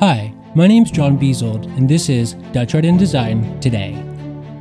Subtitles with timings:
[0.00, 4.02] Hi, my name is John Beazold, and this is Dutch Art and Design Today.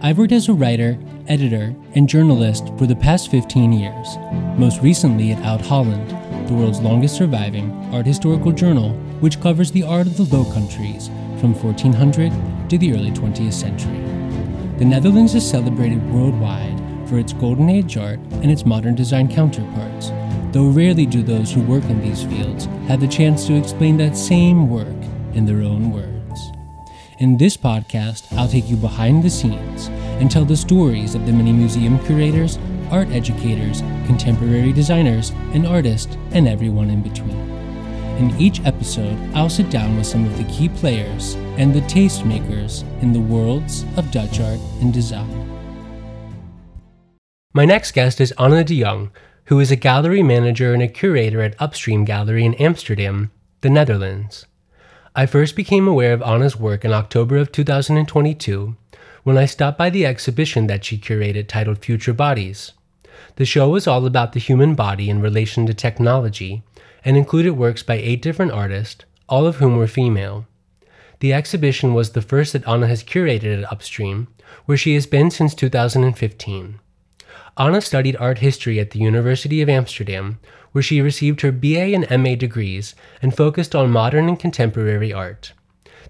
[0.02, 4.17] I've worked as a writer, editor, and journalist for the past 15 years,
[4.57, 6.10] most recently at Oud Holland,
[6.49, 8.89] the world's longest surviving art historical journal,
[9.21, 11.07] which covers the art of the Low Countries
[11.40, 12.34] from 1400
[12.70, 14.00] to the early 20th century.
[14.78, 16.78] The Netherlands is celebrated worldwide
[17.08, 20.12] for its Golden Age art and its modern design counterparts,
[20.52, 24.18] though rarely do those who work in these fields have the chance to explain that
[24.18, 24.98] same work
[25.34, 26.51] in their own words.
[27.19, 29.88] In this podcast, I'll take you behind the scenes
[30.21, 32.58] and tell the stories of the many museum curators,
[32.92, 37.50] art educators, contemporary designers, and artists, and everyone in between.
[38.19, 42.83] In each episode, I'll sit down with some of the key players and the tastemakers
[43.02, 45.45] in the worlds of Dutch art and design.
[47.53, 49.11] My next guest is Anne de Jong,
[49.45, 54.45] who is a gallery manager and a curator at Upstream Gallery in Amsterdam, the Netherlands.
[55.16, 58.75] I first became aware of Anne's work in October of 2022
[59.23, 62.73] when I stopped by the exhibition that she curated titled Future Bodies.
[63.35, 66.61] The show was all about the human body in relation to technology
[67.03, 70.45] and included works by eight different artists, all of whom were female.
[71.21, 74.27] The exhibition was the first that Anne has curated at Upstream,
[74.66, 76.79] where she has been since 2015.
[77.57, 80.39] Anne studied art history at the University of Amsterdam,
[80.72, 85.53] where she received her BA and MA degrees and focused on modern and contemporary art.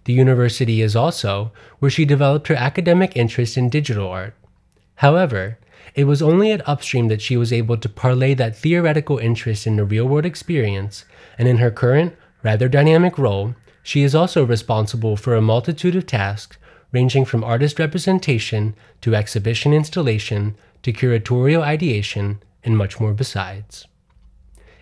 [0.06, 4.34] The university is also where she developed her academic interest in digital art.
[4.96, 5.58] However,
[5.96, 9.76] it was only at Upstream that she was able to parlay that theoretical interest in
[9.76, 11.06] the real world experience,
[11.38, 16.06] and in her current, rather dynamic role, she is also responsible for a multitude of
[16.06, 16.58] tasks
[16.92, 23.89] ranging from artist representation to exhibition installation to curatorial ideation and much more besides.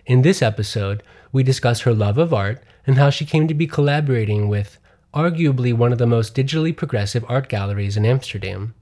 [0.08, 3.66] In this episode, we discuss her love of art and how she came to be
[3.66, 4.78] collaborating with
[5.12, 8.74] arguably one of the most digitally progressive art galleries in Amsterdam.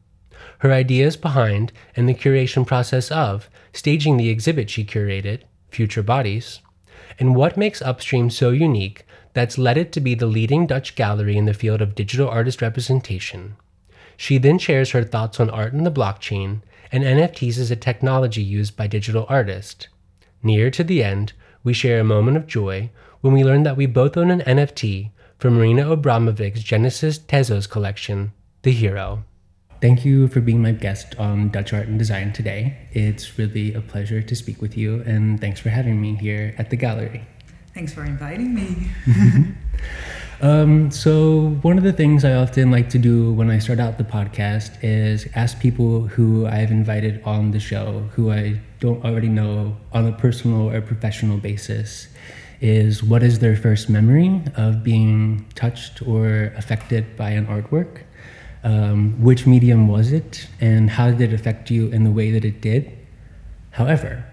[0.61, 6.61] Her ideas behind and the curation process of staging the exhibit she curated, Future Bodies,
[7.19, 11.37] and what makes Upstream so unique that's led it to be the leading Dutch gallery
[11.37, 13.57] in the field of digital artist representation.
[14.17, 16.63] She then shares her thoughts on art and the blockchain
[16.93, 19.89] and NFTs as a technology used by digital artists,
[20.47, 21.33] Near to the end,
[21.65, 22.91] we share a moment of joy
[23.21, 28.33] when we learn that we both own an NFT from Marina Abramovic's Genesis Tezos collection,
[28.63, 29.25] The Hero.
[29.81, 32.79] Thank you for being my guest on Dutch Art and Design today.
[32.93, 36.71] It's really a pleasure to speak with you, and thanks for having me here at
[36.71, 37.27] the gallery.
[37.75, 38.87] Thanks for inviting me.
[40.43, 43.97] Um, so, one of the things I often like to do when I start out
[43.97, 49.29] the podcast is ask people who I've invited on the show, who I don't already
[49.29, 52.09] know on a personal or professional basis,
[52.61, 58.03] is what is their first memory of being touched or affected by an artwork?
[58.65, 62.45] Um, which medium was it, and how did it affect you in the way that
[62.45, 62.91] it did?
[63.71, 64.25] However,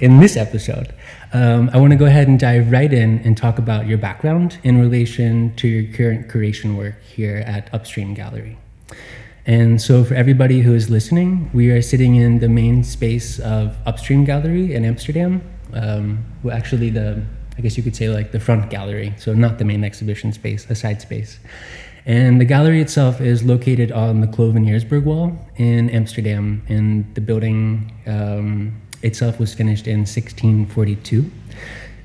[0.00, 0.92] in this episode,
[1.32, 4.58] um, I want to go ahead and dive right in and talk about your background
[4.64, 8.58] in relation to your current curation work here at Upstream Gallery.
[9.46, 13.76] And so, for everybody who is listening, we are sitting in the main space of
[13.84, 15.42] Upstream Gallery in Amsterdam.
[15.74, 17.22] Um, well, actually, the
[17.56, 20.66] I guess you could say like the front gallery, so not the main exhibition space,
[20.70, 21.38] a side space.
[22.06, 28.80] And the gallery itself is located on the Kloveniersburgwal in Amsterdam, and the building um,
[29.02, 31.30] itself was finished in 1642.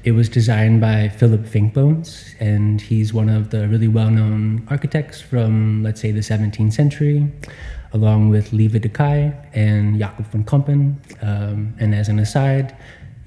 [0.02, 5.20] It was designed by Philips Vingboons, and he's one of the really well known architects
[5.20, 7.30] from, let's say, the 17th century,
[7.92, 11.02] along with Lieven de Key and Jacob van Campen.
[11.22, 12.78] Um, and as an aside,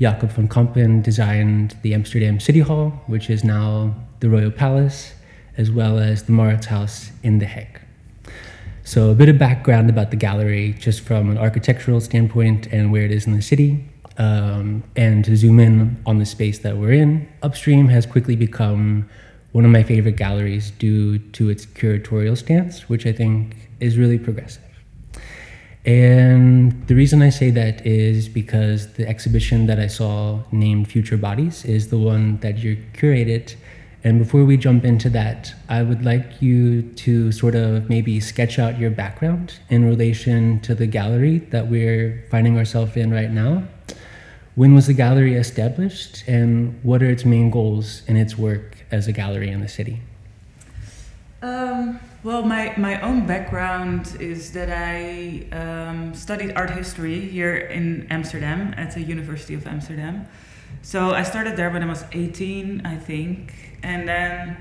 [0.00, 5.12] Jacob van Campen designed the Amsterdam City Hall, which is now the Royal Palace,
[5.58, 7.80] as well as the Mauritshuis in The Hague.
[8.82, 13.04] So, a bit of background about the gallery, just from an architectural standpoint and where
[13.04, 13.91] it is in the city.
[14.18, 19.08] Um, and to zoom in on the space that we're in, Upstream has quickly become
[19.52, 24.18] one of my favorite galleries due to its curatorial stance, which I think is really
[24.18, 24.62] progressive.
[25.84, 31.16] And the reason I say that is because the exhibition that I saw named Future
[31.16, 33.56] Bodies is the one that you curated
[34.04, 38.58] and before we jump into that, I would like you to sort of maybe sketch
[38.58, 43.62] out your background in relation to the gallery that we're finding ourselves in right now.
[44.54, 49.08] When was the gallery established, and what are its main goals in its work as
[49.08, 50.00] a gallery in the city?
[51.40, 58.06] Um, well, my, my own background is that I um, studied art history here in
[58.10, 60.26] Amsterdam at the University of Amsterdam.
[60.82, 64.56] So I started there when I was 18, I think, and then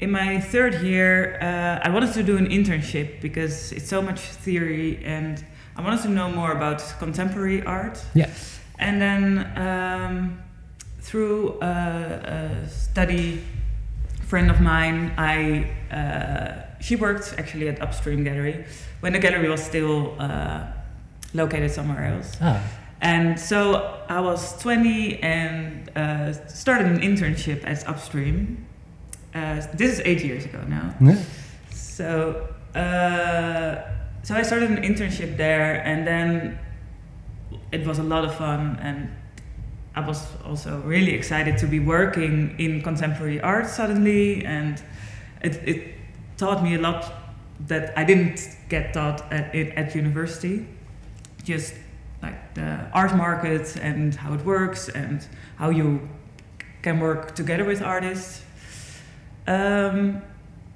[0.00, 4.20] in my third year, uh, I wanted to do an internship because it's so much
[4.20, 5.44] theory and
[5.76, 8.04] I wanted to know more about contemporary art.
[8.14, 8.57] Yes.
[8.78, 10.42] And then um,
[11.00, 13.42] through a, a, study
[14.26, 18.64] friend of mine, I uh, she worked actually at Upstream Gallery
[19.00, 20.66] when the gallery was still uh,
[21.34, 22.36] located somewhere else.
[22.40, 22.62] Ah.
[23.00, 28.66] And so I was 20 and uh, started an internship at Upstream.
[29.34, 30.94] Uh, this is eight years ago now.
[31.00, 31.22] Yeah.
[31.70, 33.82] So, uh,
[34.24, 36.58] so I started an internship there, and then
[37.72, 39.10] it was a lot of fun, and
[39.94, 44.82] I was also really excited to be working in contemporary art suddenly, and
[45.42, 45.94] it, it
[46.36, 47.12] taught me a lot
[47.66, 50.66] that I didn't get taught at at university.
[51.42, 51.74] Just
[52.22, 56.08] like the art market and how it works and how you
[56.82, 58.42] can work together with artists.
[59.46, 60.22] Um,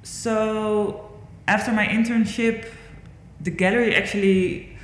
[0.02, 1.10] so
[1.46, 2.66] after my internship,
[3.40, 4.76] the gallery actually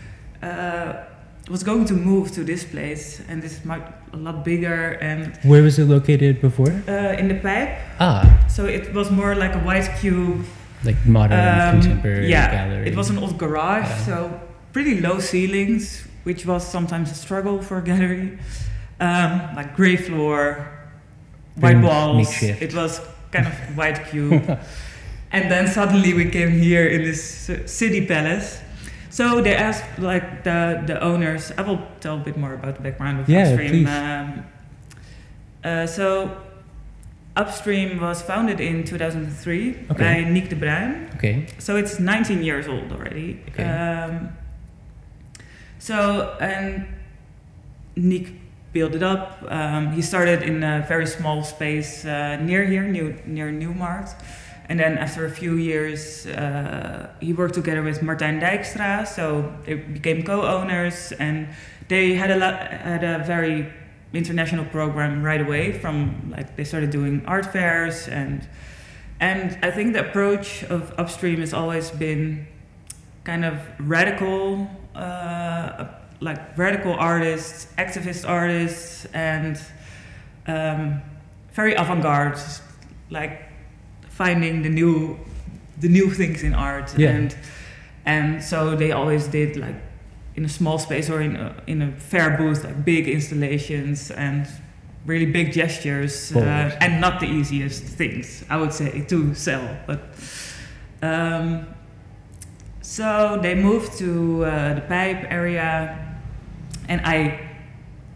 [0.43, 1.05] uh,
[1.49, 4.99] was going to move to this place, and this is much, a lot bigger.
[5.01, 6.71] And where was it located before?
[6.87, 7.79] Uh, in the Pijp.
[8.01, 8.45] Ah.
[8.49, 10.45] So it was more like a white cube.
[10.85, 12.89] Like modern um, contemporary yeah, gallery.
[12.89, 14.05] It was an old garage, yeah.
[14.05, 14.41] so
[14.73, 18.39] pretty low ceilings, which was sometimes a struggle for a gallery.
[19.01, 20.69] Um, like gray floor,
[21.57, 22.17] white walls.
[22.17, 22.63] Makeshift.
[22.63, 23.01] It was
[23.33, 24.33] kind of white cube.
[25.33, 28.61] and then suddenly we came here in this city palace.
[29.19, 31.51] So they asked like the the owners.
[31.59, 33.71] I will tell a bit more about the background of yeah, Upstream.
[33.71, 33.89] Please.
[33.89, 34.45] Um,
[35.65, 36.31] uh, so
[37.35, 40.23] Upstream was founded in 2003 okay.
[40.23, 41.11] by Nick de Bruin.
[41.17, 41.47] Okay.
[41.59, 43.43] So it's 19 years old already.
[43.49, 43.65] Okay.
[43.65, 44.37] Um,
[45.81, 46.87] so and
[47.97, 48.31] Nick
[48.73, 49.43] built it up.
[49.49, 54.15] Um, he started in a very small space uh, near here, new, near Nieuwmarkt.
[54.69, 59.07] And then after a few years, uh, he worked together with Martijn Dijkstra.
[59.07, 61.49] So they became co-owners, and
[61.89, 63.73] they had a lot, had a very
[64.13, 65.73] international program right away.
[65.73, 68.47] From like they started doing art fairs, and
[69.21, 72.47] and I think the approach of Upstream has always been
[73.25, 75.87] kind of radical, uh,
[76.21, 79.61] like radical artists, activist artists, and
[80.47, 81.03] um,
[81.53, 82.39] very avant-garde,
[83.11, 83.48] like
[84.19, 85.17] finding the new,
[85.81, 86.93] the new things in art.
[86.99, 87.11] Yeah.
[87.11, 87.37] And
[88.05, 89.77] and so they always did like
[90.35, 94.47] in a small space or in a, in a fair booth, like big installations and
[95.05, 100.01] really big gestures, uh, and not the easiest things I would say to sell, but.
[101.01, 101.67] Um,
[102.81, 106.19] so they moved to uh, the Pijp area
[106.89, 107.49] and I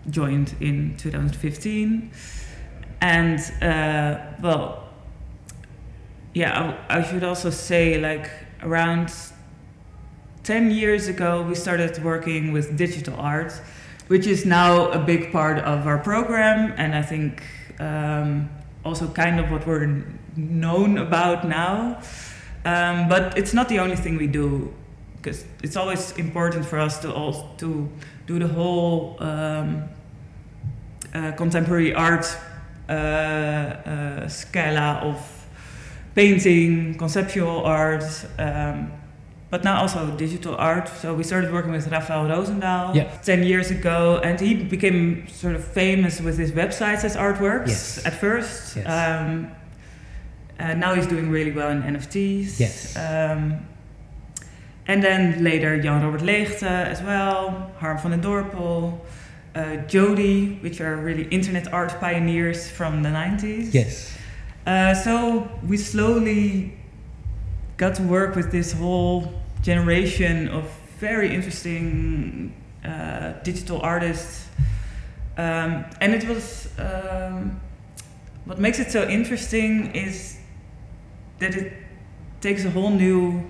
[0.08, 2.10] joined in 2015.
[3.02, 4.81] And uh, well,
[6.34, 8.30] yeah, I, I, should also say like
[8.62, 9.12] around
[10.44, 13.52] 10 years ago, we started working with digital art,
[14.08, 16.74] which is now a big part of our program.
[16.76, 17.42] And I think
[17.78, 18.48] um,
[18.84, 20.04] also kind of what we're
[20.36, 22.00] known about now.
[22.64, 24.72] Um, but it's not the only thing we do
[25.16, 27.88] because it's always important for us to also to
[28.26, 29.84] do the whole um,
[31.14, 32.26] uh, contemporary art
[32.88, 35.41] uh, uh, scala of
[36.14, 38.04] painting, conceptual art,
[38.38, 38.92] um,
[39.50, 40.88] but now also digital art.
[40.88, 43.16] So we started working with Rafael Rozendaal yeah.
[43.22, 48.06] 10 years ago, and he became sort of famous with his websites as artworks yes.
[48.06, 48.76] at first.
[48.76, 48.86] Yes.
[48.86, 49.50] Um,
[50.58, 52.60] and now he's doing really well in NFTs.
[52.60, 52.96] Yes.
[52.96, 53.66] Um,
[54.86, 58.98] and then later Jan Robert Leegte as well, Harm van den Dorpel,
[59.54, 63.72] uh, JODI, which are really internet art pioneers from the 90s.
[63.74, 64.16] Yes.
[64.66, 66.72] Uh, so we slowly
[67.76, 72.54] got to work with this whole generation of very interesting
[72.84, 74.46] uh, digital artists.
[75.36, 77.60] Um, and it was, um,
[78.44, 80.38] what makes it so interesting is
[81.40, 81.72] that it
[82.40, 83.42] takes a whole new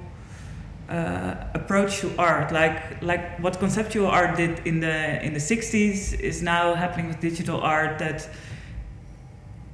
[0.89, 6.19] uh, approach to art, like like what conceptual art did in the in the '60s,
[6.21, 7.99] is now happening with digital art.
[7.99, 8.29] That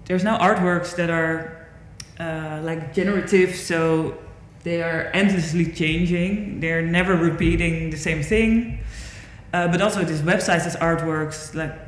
[0.09, 1.69] there's now artworks that are
[2.19, 4.19] uh, like generative, so
[4.65, 6.61] they are endlessly changing.
[6.61, 8.81] They're never repeating the same thing.
[9.53, 11.79] Uh, but also, these websites as artworks, like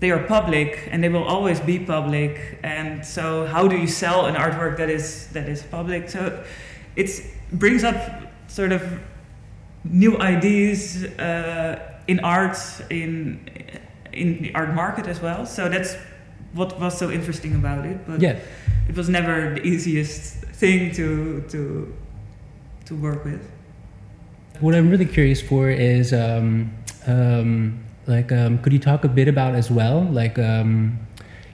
[0.00, 2.58] they are public and they will always be public.
[2.62, 6.10] And so, how do you sell an artwork that is that is public?
[6.10, 6.44] So,
[6.96, 7.10] it
[7.52, 7.96] brings up
[8.48, 8.82] sort of
[9.84, 12.58] new ideas uh, in art
[12.90, 13.48] in
[14.12, 15.46] in the art market as well.
[15.46, 15.96] So that's
[16.54, 18.06] what was so interesting about it.
[18.06, 18.36] But Yeah.
[18.88, 21.92] it was never the easiest thing to to
[22.86, 23.40] to work with.
[24.60, 26.70] What I'm really curious for is, um,
[27.06, 30.98] um, like, um, could you talk a bit about as well, like, um,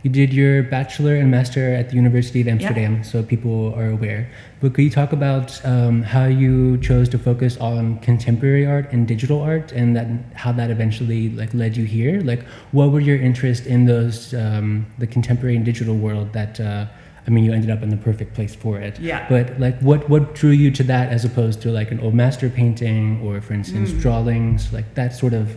[0.03, 4.29] you did your bachelor and master at the University of Amsterdam, so people are aware.
[4.61, 9.07] But could you talk about um, how you chose to focus on contemporary art and
[9.07, 12.21] digital art, and that how that eventually like led you here?
[12.21, 12.43] Like,
[12.73, 16.33] what were your interest in those um, the contemporary and digital world?
[16.33, 16.87] That uh,
[17.27, 18.99] I mean, you ended up in the perfect place for it.
[18.99, 19.29] Yeah.
[19.29, 22.51] But like, what what drew you to that as opposed to like an old master
[22.51, 24.01] painting or, for instance, Mm.
[24.01, 24.73] drawings?
[24.73, 25.57] Like that sort of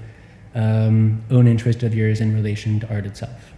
[0.54, 3.55] um, own interest of yours in relation to art itself.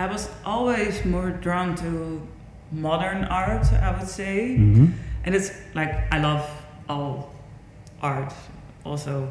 [0.00, 2.26] I was always more drawn to
[2.72, 4.56] modern art, I would say.
[4.58, 4.86] Mm-hmm.
[5.24, 6.48] And it's like I love
[6.88, 7.34] all
[8.00, 8.32] art.
[8.86, 9.28] Also,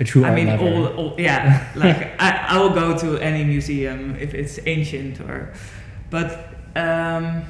[0.00, 1.70] A true I mean, all, all yeah.
[1.76, 5.54] like I, I will go to any museum if it's ancient or,
[6.10, 7.44] but um,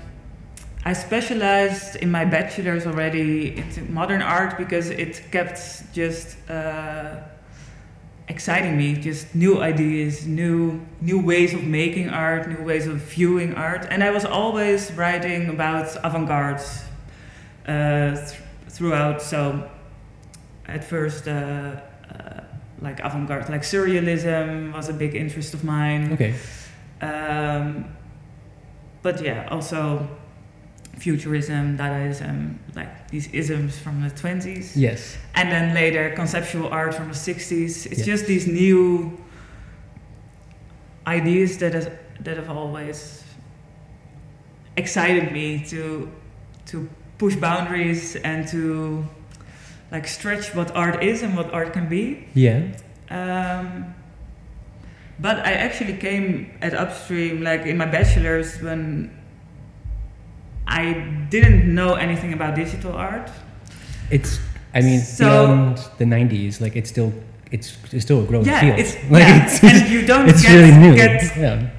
[0.85, 5.59] I specialized in my bachelor's already into modern art because it kept
[5.95, 7.17] just uh,
[8.29, 8.95] exciting me.
[8.95, 14.03] Just new ideas, new new ways of making art, new ways of viewing art, and
[14.03, 16.61] I was always writing about avant-garde
[17.67, 19.23] uh, th- throughout.
[19.23, 19.71] So
[20.67, 21.29] at first.
[21.29, 22.41] Uh, uh,
[22.81, 26.13] like avant-garde, like surrealism was a big interest of mine.
[26.13, 26.35] Okay.
[27.01, 27.87] Um,
[29.03, 30.07] but yeah, also
[30.97, 34.73] futurism, Dadaism, like these isms from the 20s.
[34.77, 35.17] Yes.
[35.35, 37.87] And then later conceptual art from the 60s.
[37.87, 38.07] It's Yes.
[38.07, 39.19] just these new
[41.07, 41.89] ideas that has,
[42.21, 43.23] that have always
[44.77, 46.11] excited me to
[46.67, 49.07] to push boundaries and to
[49.93, 52.27] like stretch what art is and what art can be.
[52.35, 52.63] Yeah.
[53.11, 53.95] Um,
[55.21, 59.11] but I actually came at Upstream like in my bachelor's when
[60.67, 60.93] I
[61.31, 63.31] didn't know anything about digital art.
[64.11, 64.39] It's.
[64.75, 67.13] I mean, So- beyond the '90s, like it's still
[67.53, 68.79] it's, it's still a growing yeah, field.
[68.81, 70.97] it's like yeah, it's, and you don't it's get, really new.
[70.97, 71.71] get yeah.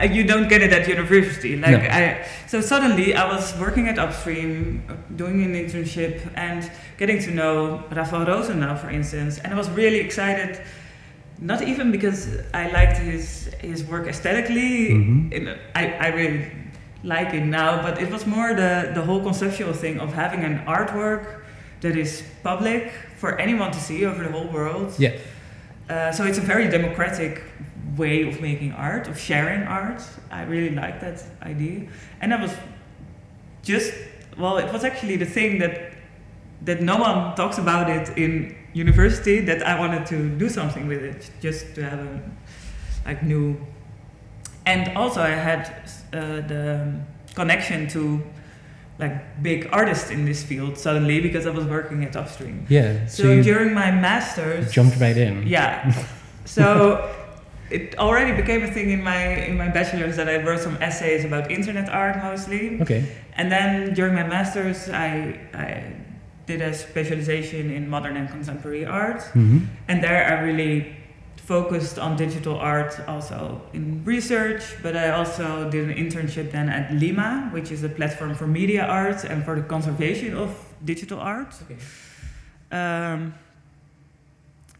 [0.00, 1.56] uh, you don't get it at university.
[1.56, 1.88] Like No.
[1.88, 4.82] I, so suddenly I was working at Upstream,
[5.16, 10.00] doing an internship, and getting to know Rafael Rozendaal, for instance, and I was really
[10.00, 10.60] excited.
[11.38, 14.90] Not even because I liked his his work aesthetically.
[14.90, 15.32] mm-hmm.
[15.32, 16.50] In, I I really
[17.06, 20.58] like it now, but it was more the the whole conceptual thing of having an
[20.66, 21.42] artwork
[21.80, 24.94] that is public for anyone to see over the whole world.
[24.98, 25.16] Yeah.
[25.88, 27.42] Uh, so it's a very democratic
[27.96, 30.02] way of making art, of sharing art.
[30.30, 31.88] I really like that idea,
[32.20, 32.52] and I was
[33.62, 33.94] just
[34.36, 35.92] well, it was actually the thing that
[36.62, 39.40] that no one talks about it in university.
[39.40, 42.20] That I wanted to do something with it, just to have a
[43.04, 43.56] like new.
[44.66, 45.62] And also, I had
[46.12, 46.92] uh, the
[47.34, 48.22] connection to
[48.98, 52.66] like big artists in this field suddenly because I was working at Upstream.
[52.68, 53.06] Yeah.
[53.06, 55.46] So, So, during my masters, jumped right in.
[55.46, 55.92] yeah.
[56.46, 56.64] So
[57.70, 59.18] it already became a thing in my
[59.48, 63.02] in my bachelor's that I wrote some essays about internet art mostly, Okay.
[63.36, 65.82] and then during my masters I I
[66.46, 69.58] did a specialization in modern and contemporary art, hmm
[69.88, 70.94] and there I really
[71.46, 76.92] focused on digital art also in research, but I also did an internship then at
[76.92, 80.50] Lima, which is a platform for media art and for the conservation of
[80.84, 81.54] digital art.
[81.62, 81.78] Okay.
[82.72, 83.34] Um,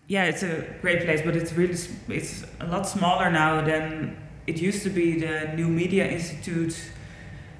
[0.08, 4.60] yeah, it's a great place, but it's really it's a lot smaller now than it
[4.60, 5.20] used to be.
[5.20, 6.76] The New Media Institute,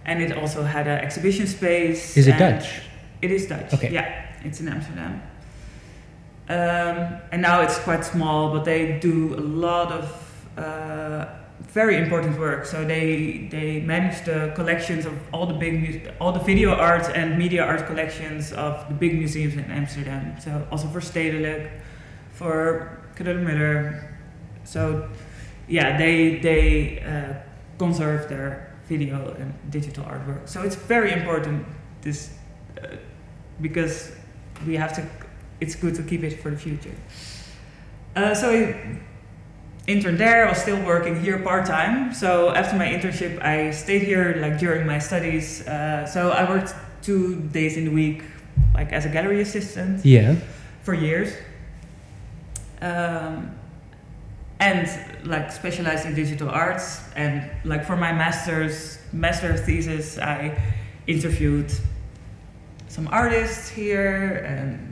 [0.05, 2.17] and it also had an exhibition space.
[2.17, 2.83] Is it Dutch?
[3.23, 3.73] It is Dutch.
[3.75, 3.93] Okay.
[3.93, 5.23] Yeah, it's in Amsterdam.
[6.49, 10.05] Um, and now it's quite small, but they do a lot of
[10.57, 11.27] uh,
[11.61, 12.67] very important work.
[12.67, 17.37] So they they manage the collections of all the big all the video art and
[17.37, 20.37] media art collections of the big museums in Amsterdam.
[20.41, 21.71] So also for Stedelijk,
[22.33, 24.09] for Kröller-Müller.
[24.65, 25.09] So
[25.69, 27.35] yeah, they they uh,
[27.79, 30.49] conserve their video and digital artwork.
[30.49, 31.67] So it's very important
[32.03, 32.31] this
[32.83, 32.97] uh,
[33.61, 34.13] because
[34.67, 35.26] we have to.
[35.61, 36.95] It's good to keep it for the future.
[38.15, 38.99] Uh, so I
[39.87, 40.47] interned there.
[40.47, 42.13] I was still working here part time.
[42.13, 45.67] So after my internship, I stayed here like during my studies.
[45.67, 48.23] Uh, so I worked two days in the week,
[48.75, 50.37] like as a gallery assistant Yeah.
[50.83, 51.33] for years.
[52.83, 53.53] Um,
[54.61, 54.89] and
[55.27, 60.59] like specialized in digital arts and like for my master's master thesis I
[61.07, 61.71] interviewed
[62.89, 64.86] some artists here and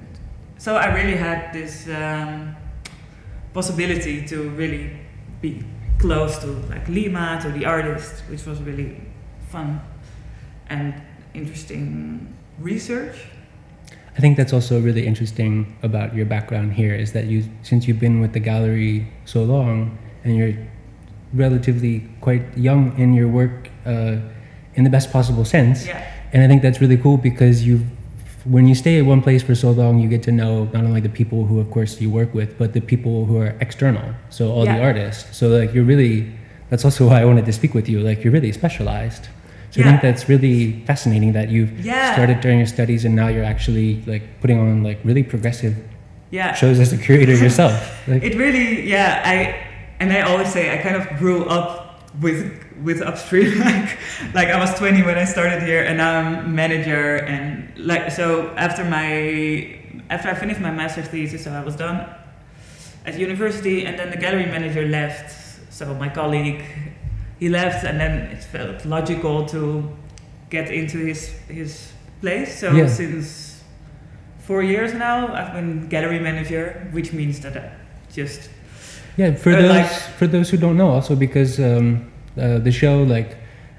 [0.64, 2.56] so I really had this um,
[3.52, 4.96] possibility to really
[5.42, 5.62] be
[5.98, 8.96] close to like Lima, to the artist, which was really
[9.50, 9.82] fun
[10.70, 10.94] and
[11.34, 13.26] interesting research.
[14.16, 18.00] I think that's also really interesting about your background here is that you, since you've
[18.00, 20.56] been with the gallery so long, and you're
[21.34, 24.16] relatively quite young in your work uh,
[24.76, 25.86] in the best possible sense.
[25.86, 26.10] Yeah.
[26.32, 27.84] And I think that's really cool because you,
[28.44, 31.00] when you stay at one place for so long, you get to know not only
[31.00, 34.14] the people who, of course, you work with, but the people who are external.
[34.30, 34.76] So all Yeah.
[34.78, 35.36] the artists.
[35.36, 36.26] So like you're really.
[36.70, 38.00] That's also why I wanted to speak with you.
[38.00, 39.28] Like you're really specialized.
[39.70, 42.12] So I think that's really fascinating that you've Yeah.
[42.14, 45.74] started during your studies and now you're actually like putting on like really progressive
[46.30, 46.54] Yeah.
[46.54, 47.74] shows as a curator yourself.
[48.08, 49.20] Like, It really, yeah.
[49.24, 49.54] I
[50.00, 52.50] and I always say I kind of grew up with
[52.84, 53.58] with upstream.
[53.70, 53.98] like,
[54.34, 57.16] like I was 20 when I started here, and now I'm manager.
[57.16, 59.78] And like so, after my
[60.10, 62.06] after I finished my master's thesis, so I was done
[63.06, 65.34] at university, and then the gallery manager left.
[65.72, 66.62] So my colleague,
[67.40, 69.90] he left, and then it felt logical to
[70.50, 72.60] get into his his place.
[72.60, 72.86] So Yeah.
[72.88, 73.62] since
[74.46, 77.70] four years now, I've been gallery manager, which means that I
[78.14, 78.50] just
[79.16, 82.72] Yeah, for Or those like- for those who don't know, also because um, uh, the
[82.72, 83.36] show like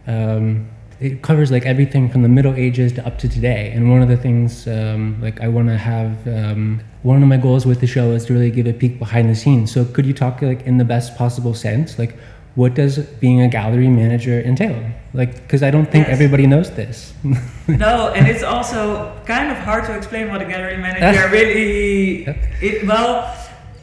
[0.07, 0.69] um,
[0.99, 3.71] it covers like everything from the Middle Ages to up to today.
[3.73, 7.37] And one of the things um, like I want to have um, one of my
[7.37, 9.71] goals with the show is to really give a peek behind the scenes.
[9.73, 12.15] So could you talk like in the best possible sense, like
[12.55, 14.89] what does being a gallery manager entail?
[15.13, 16.13] Like, because I don't think Yes.
[16.13, 17.13] everybody knows this.
[17.67, 22.25] no, and it's also kind of hard to explain what a gallery manager really.
[22.25, 22.37] Yep.
[22.61, 23.35] It, well,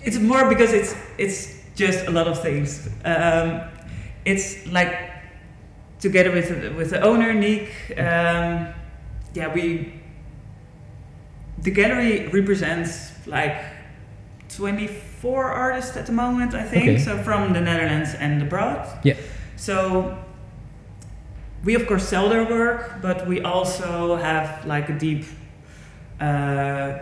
[0.02, 2.88] it's more because it's it's just a lot of things.
[3.04, 3.60] Um,
[4.24, 5.10] it's like
[6.00, 7.70] together with with the owner Nick.
[7.96, 8.74] Um,
[9.34, 10.00] yeah, we.
[11.58, 13.64] The gallery represents like
[14.48, 16.82] 24 artists at the moment, I think.
[16.82, 16.98] Okay.
[16.98, 18.86] So from the Netherlands and abroad.
[19.04, 19.14] Yeah.
[19.56, 20.18] So
[21.64, 25.24] we of course sell their work, but we also have like a deep,
[26.20, 26.98] uh,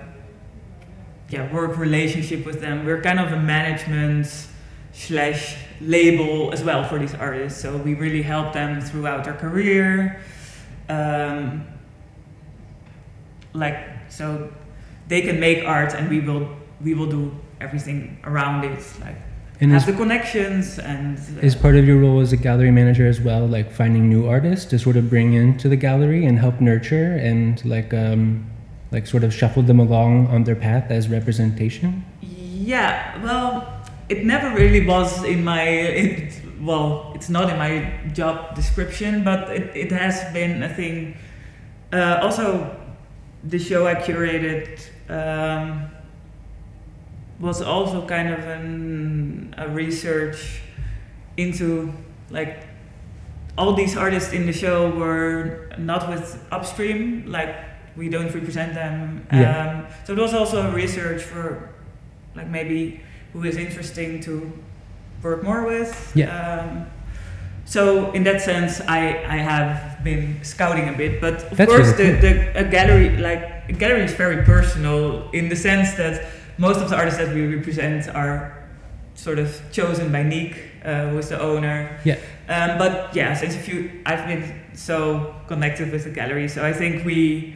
[1.30, 2.84] yeah, work relationship with them.
[2.84, 4.26] We're kind of a management
[4.92, 7.60] slash label as well for these artists.
[7.60, 10.20] So we really help them throughout their career.
[10.88, 11.66] Um,
[13.52, 13.76] like
[14.08, 14.52] so,
[15.08, 16.48] they can make art, and we will
[16.80, 19.16] we will do everything around it, like
[19.60, 21.18] And have the connections and.
[21.18, 24.26] uh, is part of your role as a gallery manager as well, like finding new
[24.26, 28.50] artists to sort of bring into the gallery and help nurture and like um,
[28.90, 32.04] like sort of shuffle them along on their path as representation?
[32.20, 33.79] Yeah, well,
[34.10, 35.62] it never really was in my.
[35.62, 41.16] It, well, it's not in my job description, but it, it has been a thing.
[41.92, 42.76] Uh, also,
[43.44, 45.90] the show I curated um,
[47.38, 50.60] was also kind of an, a research
[51.36, 51.94] into
[52.30, 52.64] like
[53.56, 57.56] all these artists in the show were not with Upstream, like
[57.96, 59.26] we don't represent them.
[59.32, 59.86] Yeah.
[59.86, 61.70] Um, so it was also a research for
[62.34, 63.00] like maybe
[63.32, 64.52] who is interesting to
[65.22, 66.12] work more with.
[66.14, 66.30] Yeah.
[66.30, 66.86] Um,
[67.64, 71.98] so in that sense, I, I have been scouting a bit, but of That's course
[71.98, 76.26] really the, the a gallery like a gallery is very personal in the sense that
[76.58, 78.60] most of the artists that we represent are
[79.14, 81.98] sort of chosen by Nick, uh, who is the owner.
[82.04, 82.18] Yeah.
[82.48, 86.72] Um, but yeah, since a few, I've been so connected with the gallery, so I
[86.72, 87.54] think we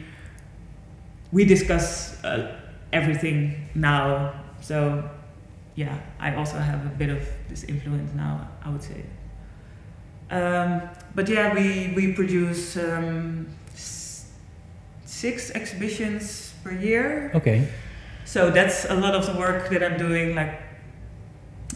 [1.31, 2.55] we discuss uh,
[2.93, 4.33] everything now.
[4.61, 5.09] So
[5.75, 8.47] yeah, I also have a bit of this influence now.
[8.63, 9.03] I would say.
[10.31, 10.81] Um,
[11.13, 14.31] but yeah, we we produce um, s-
[15.05, 17.31] six exhibitions per year.
[17.35, 17.67] Okay.
[18.25, 20.59] So that's a lot of the work that I'm doing, like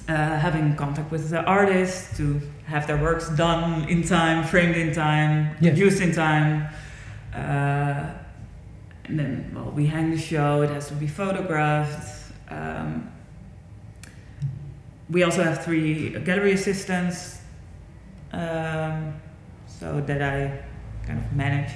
[0.08, 4.94] uh, having contact with the artists to have their works done in time, framed in
[4.94, 5.72] time, Yeah.
[5.72, 6.68] produced in time.
[7.34, 8.14] Uh,
[9.06, 12.32] and then, well, we hang the show, it has to be photographed.
[12.50, 13.12] Um,
[15.10, 17.42] we also have three gallery assistants,
[18.32, 19.16] um,
[19.68, 20.62] so that I
[21.06, 21.72] kind of manage.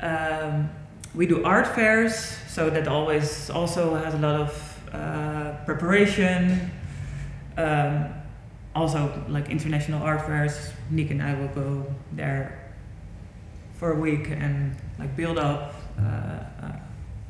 [0.00, 0.70] Um,
[1.14, 2.14] we do art fairs,
[2.48, 6.70] so that always also has a lot of uh, preparation.
[7.56, 8.14] Um,
[8.74, 12.72] also, like international art fairs, Nick and I will go there
[13.74, 15.74] for a week and like build up.
[15.98, 16.72] Uh, uh,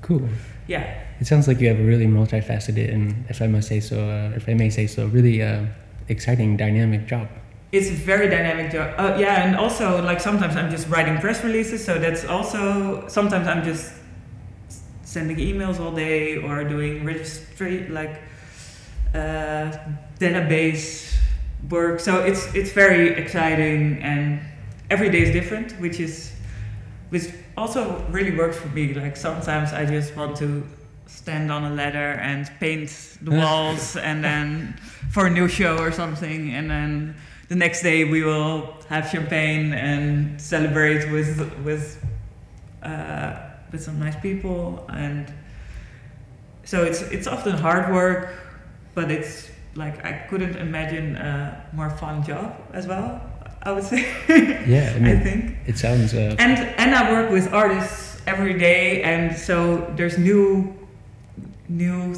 [0.02, 0.28] Cool.
[0.68, 0.84] Yeah,
[1.20, 4.36] It sounds like you have a really multifaceted and, if I must say so, uh,
[4.36, 5.64] if I may say so, really uh,
[6.08, 7.26] exciting, dynamic job.
[7.72, 8.94] it's a very dynamic job.
[8.96, 13.46] Uh, yeah, and also like sometimes I'm just writing press releases, so that's also sometimes
[13.46, 13.92] I'm just
[15.02, 18.14] sending emails all day or doing registry like
[19.14, 19.72] uh,
[20.20, 21.14] database
[21.70, 22.00] work.
[22.00, 24.40] So it's it's very exciting, and
[24.90, 26.32] every day is different, which is
[27.10, 27.26] which
[27.58, 28.94] also really works for me.
[28.94, 30.62] Like sometimes I just want to
[31.06, 32.90] stand on a ladder and paint
[33.22, 34.74] the walls, and then
[35.10, 37.16] for a new show or something, and then
[37.48, 42.04] the next day we will have champagne and celebrate with with
[42.82, 43.36] uh,
[43.72, 45.32] with some nice people, and
[46.64, 48.34] so it's it's often hard work,
[48.94, 53.20] but it's like I couldn't imagine a more fun job as well.
[53.68, 54.00] I would say.
[54.66, 55.56] Yeah, I, mean, I think.
[55.66, 56.14] it sounds.
[56.14, 59.56] Uh, And and I work with artists every day, and so
[59.96, 60.74] there's new
[61.68, 62.14] new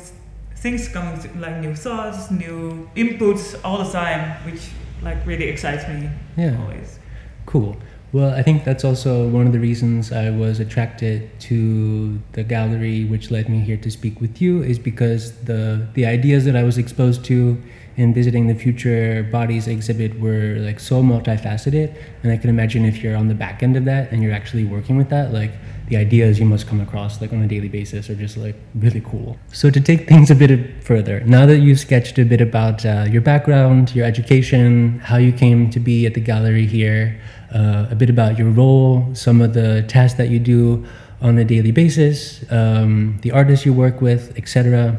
[0.56, 4.62] things coming, to, like new thoughts, new inputs all the time, which
[5.02, 6.60] like really excites me yeah.
[6.60, 6.98] always.
[7.46, 7.76] Cool.
[8.12, 13.04] Well, I think that's also one of the reasons I was attracted to the gallery,
[13.04, 16.64] which led me here to speak with you, is because the the ideas that I
[16.64, 17.56] was exposed to
[17.96, 23.02] in visiting the Future Bodies exhibit were like so multifaceted, and I can imagine if
[23.02, 25.52] you're on the back end of that and you're actually working with that, like
[25.88, 29.00] the ideas you must come across like on a daily basis are just like really
[29.00, 29.36] cool.
[29.52, 33.06] So to take things a bit further, now that you've sketched a bit about uh,
[33.10, 37.20] your background, your education, how you came to be at the gallery here,
[37.52, 40.86] uh, a bit about your role, some of the tasks that you do
[41.20, 44.96] on a daily basis, um, the artists you work with, etc.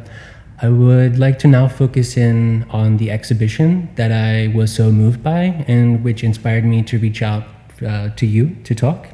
[0.64, 5.24] I would like to now focus in on the exhibition that I was so moved
[5.24, 7.46] by and which inspired me to reach out
[7.84, 9.08] uh, to you to talk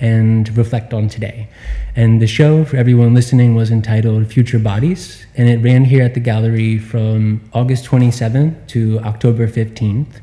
[0.00, 1.48] and reflect on today.
[1.94, 6.14] And the show, for everyone listening, was entitled Future Bodies, and it ran here at
[6.14, 10.20] the gallery from August 27th to October 15th.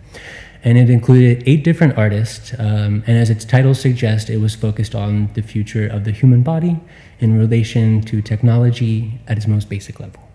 [0.64, 4.96] And it included eight different artists, um, and as its title suggests, it was focused
[4.96, 6.80] on the future of the human body
[7.20, 10.31] in relation to technology at its most basic level.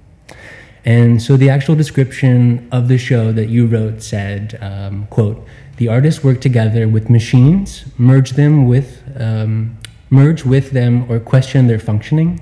[0.87, 5.45] And so the actual description of the show that you wrote said, um, quote,
[5.79, 9.77] the artists work together with machines, merge them with, um,
[10.11, 12.41] merge with them or question their functioning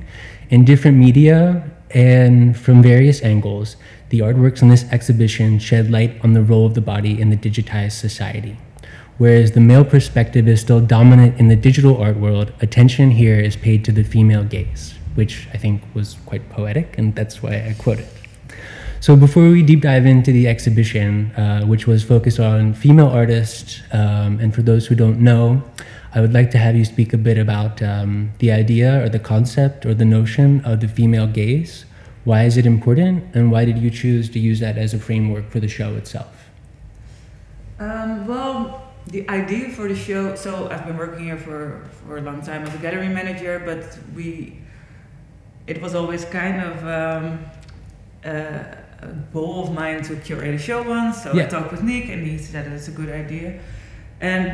[0.51, 3.77] in different media and from various angles.
[4.11, 7.37] The artworks in this exhibition shed light on the role of the body in the
[7.39, 8.59] digitized society.
[9.17, 13.57] Whereas the male perspective is still dominant in the digital art world, attention here is
[13.57, 17.75] paid to the female gaze, which I think was quite poetic, and that's why I
[17.79, 18.24] quote it.
[19.05, 23.83] So before we deep dive into the exhibition, uh, which was focused on female artists,
[23.93, 25.63] um, and for those who don't know,
[26.15, 29.19] I would like to have you speak a bit about um, the idea or the
[29.19, 31.85] concept or the notion of the female gaze.
[32.25, 35.51] Why is it important, and why did you choose to use that as a framework
[35.51, 36.49] for the show itself?
[37.79, 40.35] Um, well, the idea for the show.
[40.35, 43.99] So I've been working here for for a long time as a gallery manager, but
[44.17, 44.57] we.
[45.67, 47.45] It was always kind of um,
[48.25, 48.65] uh,
[49.05, 51.23] a goal of mine to curate a show once.
[51.23, 51.45] So Yeah.
[51.45, 53.61] I talked with Nick, and he said it's a good idea.
[54.21, 54.45] And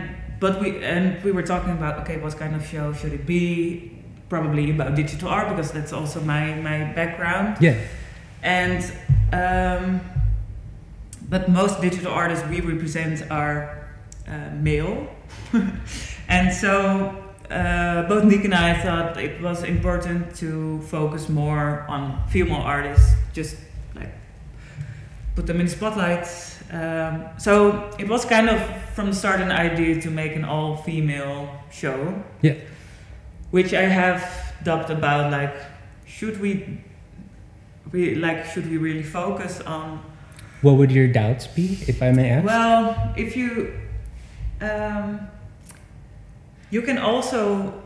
[0.40, 3.92] but we and we were talking about okay, what kind of show should it be?
[4.28, 7.56] Probably about digital art because that's also my my background.
[7.60, 7.76] Yeah,
[8.42, 8.80] And
[9.32, 10.00] um,
[11.28, 13.88] but most digital artists we represent are
[14.28, 15.08] uh, male,
[16.28, 17.14] and so
[17.50, 23.12] uh, both Nick and I thought it was important to focus more on female artists,
[23.32, 23.56] just
[23.94, 24.12] like
[25.40, 26.29] put them in the spotlight.
[26.70, 28.61] Um, so it was kind of
[28.94, 32.22] from the start an idea to make an all-female show.
[32.42, 32.57] Yeah.
[33.50, 34.20] Which I have
[34.62, 35.57] dubbed about like,
[36.05, 36.85] should we,
[37.90, 40.03] we like, should we really focus on
[40.61, 42.44] what would your doubts be, if I may ask?
[42.44, 43.72] well, if you,
[44.61, 45.26] um,
[46.68, 47.83] you can also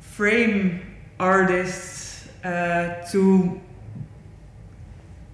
[0.00, 0.80] frame
[1.20, 3.60] artists uh, to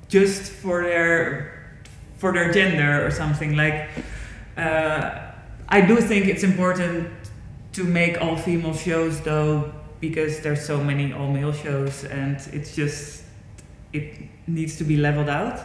[0.09, 1.60] just for their
[2.21, 3.89] for their gender or something like.
[4.57, 5.27] Uh,
[5.69, 7.09] I do think it's important
[7.73, 12.75] to make all female shows though because there's so many all male shows and it's
[12.75, 13.23] just
[13.93, 15.61] it needs to be leveled out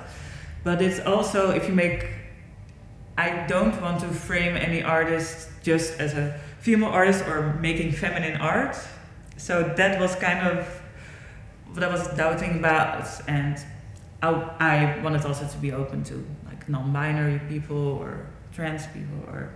[0.63, 2.07] but it's also if you make
[3.17, 8.39] i don't want to frame any artist just as a female artist or making feminine
[8.41, 8.77] art
[9.37, 10.67] so that was kind of
[11.73, 13.63] what i was doubting about and
[14.21, 16.25] i, I wanted also to be open to
[16.67, 19.49] non-binary people or trans people or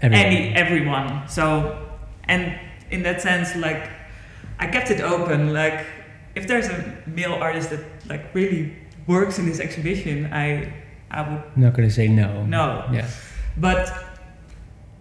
[0.00, 0.26] Everyone.
[0.26, 1.88] any everyone so
[2.24, 2.58] and
[2.90, 3.88] in that sense like
[4.58, 5.86] i kept it open like
[6.34, 10.72] if there's a male artist that like really works in this exhibition i
[11.10, 12.44] i would Not going to say no.
[12.44, 13.08] no Yeah.
[13.56, 13.92] but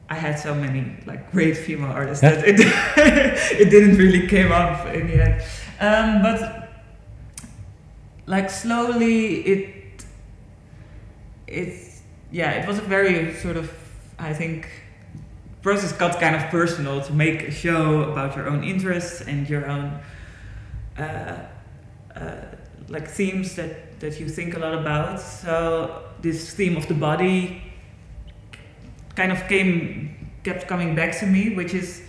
[0.10, 2.60] i had so many like great female artists that it
[3.62, 5.41] it didn't really came up in the end
[5.79, 6.69] um, but
[8.27, 9.81] like slowly it
[11.51, 11.91] it
[12.31, 13.71] yeah, it was a very sort of,
[14.17, 14.69] I think,
[15.61, 19.67] process got kind of personal to make a show about your own interests and your
[19.67, 19.99] own
[20.97, 21.37] uh,
[22.15, 22.35] uh,
[22.87, 25.19] like themes that that you think a lot about.
[25.19, 27.61] So this theme of the body
[29.15, 32.01] kind of came kept coming back to me, which is.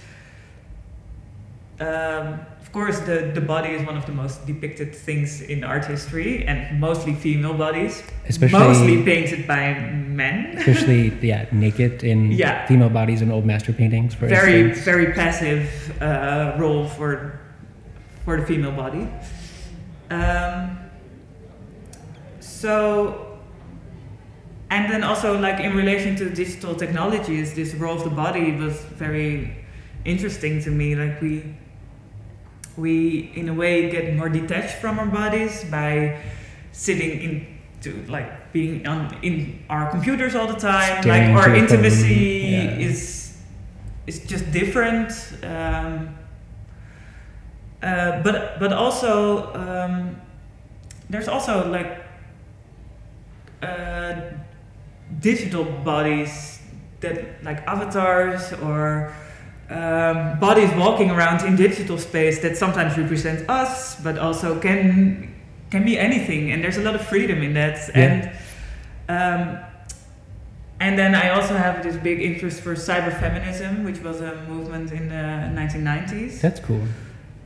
[1.80, 5.84] Um, of course, the, the body is one of the most depicted things in art
[5.84, 9.74] history, and mostly female bodies, Especially mostly painted by
[10.22, 10.56] men.
[10.56, 12.66] especially yeah, naked in Yeah.
[12.66, 14.84] female bodies in old master paintings, for very instance.
[14.84, 15.62] very passive
[16.00, 17.38] uh, role for
[18.24, 19.04] for the female body.
[20.10, 20.78] Um,
[22.40, 23.38] so,
[24.70, 28.76] and then also like in relation to digital technologies, this role of the body was
[28.98, 29.56] very
[30.04, 30.94] interesting to me.
[30.94, 31.54] Like we
[32.76, 36.20] we in a way get more detached from our bodies by
[36.72, 41.64] sitting into like being on in our computers all the time Staring like our into
[41.64, 42.86] a phone, intimacy yeah.
[42.86, 43.38] is
[44.06, 46.14] is just different um,
[47.82, 50.20] uh, but but also um,
[51.10, 52.04] there's also like
[53.62, 54.20] uh,
[55.20, 56.60] digital bodies
[57.00, 59.14] that like avatars or
[59.72, 65.34] um, bodies walking around in digital space that sometimes represent us, but also can
[65.70, 67.90] can be anything, and there's a lot of freedom in that.
[67.94, 68.30] And
[69.08, 69.58] um,
[70.80, 75.08] and then I also have this big interest for cyberfeminism, which was a movement in
[75.08, 75.14] the
[75.60, 76.82] 1990s, That's cool.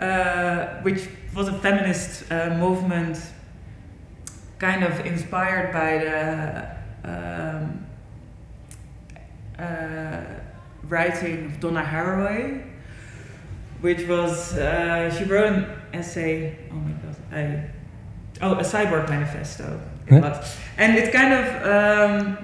[0.01, 3.19] uh, which was a feminist uh, movement,
[4.59, 6.77] kind of inspired by the.
[7.05, 7.87] Um,
[9.59, 10.45] uh,
[10.88, 12.62] writing of Donna Haraway,
[13.81, 16.57] which was uh, she wrote an essay.
[16.70, 17.70] Oh my god, I
[18.42, 19.81] oh a cyborg manifesto.
[20.79, 22.38] and it kind of um,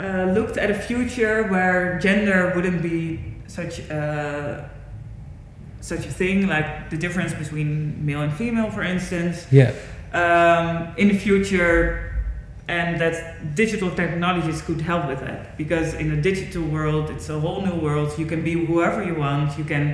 [0.00, 4.64] uh, looked at a future where gender wouldn't be such uh,
[5.80, 9.72] such a thing, like the difference between male and female, for instance Yeah.
[10.12, 12.11] um, in the future
[12.78, 13.14] and that
[13.62, 15.40] digital technologies could help with that.
[15.62, 18.08] Because in a digital world it's a whole new world.
[18.22, 19.58] You can be whoever you want.
[19.58, 19.84] You can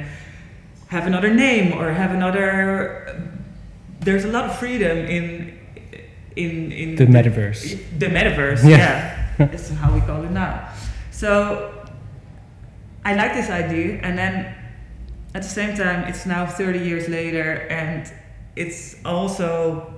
[0.95, 2.51] have another name or have another
[4.07, 5.25] there's a lot of freedom in
[6.37, 7.63] in in The metaverse.
[8.03, 8.79] the metaverse Yeah.
[8.79, 10.55] yeah, that's how we call it now.
[11.11, 11.29] So
[13.05, 14.35] i like this idea and then
[15.37, 18.01] at the same time it's now 30 years later and
[18.57, 19.95] it's also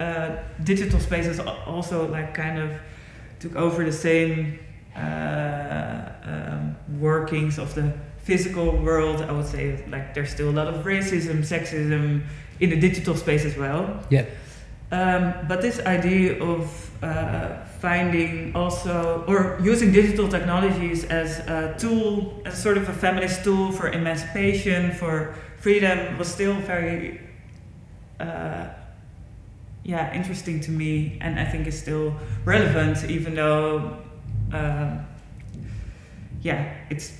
[0.00, 2.70] uh, digital spaces al- also like kind of
[3.40, 4.58] took over the same
[4.96, 10.66] uh, um, workings of the physical world i would say like there's still a lot
[10.66, 12.22] of racism sexism
[12.60, 14.24] in the digital space as well Yeah.
[14.90, 22.42] um, but this idea of uh, finding also or using digital technologies as a tool,
[22.46, 27.20] as sort of a feminist tool for emancipation, for freedom, was still very,
[28.18, 28.68] uh,
[29.86, 32.12] yeah, interesting to me, and I think is still
[32.44, 33.96] relevant, even though,
[34.52, 35.06] um,
[36.42, 37.16] yeah, it's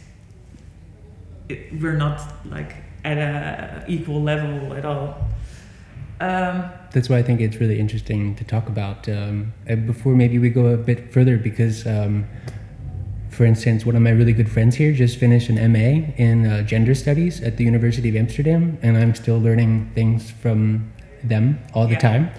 [1.48, 2.74] it, we're not like
[3.04, 5.16] at a equal level at all.
[6.18, 9.08] Um, That's why I think it's really interesting to talk about.
[9.08, 12.26] Um, and before maybe we go a bit further, because, um,
[13.30, 16.62] for instance, one of my really good friends here just finished an MA in uh,
[16.62, 20.90] gender studies at the University of Amsterdam, and I'm still learning things from
[21.28, 21.98] them all the Yeah.
[22.10, 22.30] time.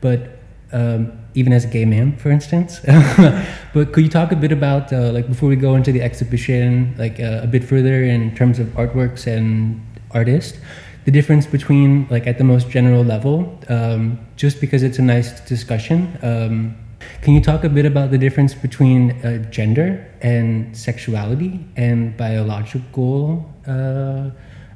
[0.00, 0.38] But
[0.72, 2.80] um, even as a gay man, for instance.
[3.74, 6.94] but could you talk a bit about, uh, like, before we go into the exhibition,
[6.98, 9.80] like uh, a bit further in terms of artworks and
[10.12, 10.58] artists,
[11.04, 15.40] the difference between, like, at the most general level, um, just because it's a nice
[15.40, 16.18] discussion.
[16.22, 16.76] Um,
[17.22, 23.50] can you talk a bit about the difference between uh, gender and sexuality and biological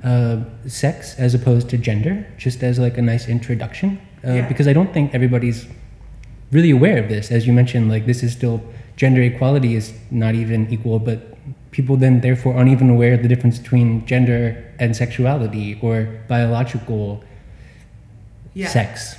[0.07, 3.99] uh, sex as opposed to gender, just as like a nice introduction?
[4.25, 4.49] Uh, Yeah.
[4.49, 5.67] Because I don't think everybody's
[6.53, 7.33] really aware of this.
[7.33, 8.63] As you mentioned, like this is still
[8.97, 11.19] gender equality is not even equal, but
[11.71, 17.23] people then therefore aren't even aware of the difference between gender and sexuality or biological
[18.55, 18.69] yeah.
[18.69, 19.17] sex.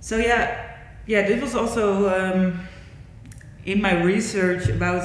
[0.00, 2.60] So yeah, yeah, this was also um,
[3.66, 5.04] in my research about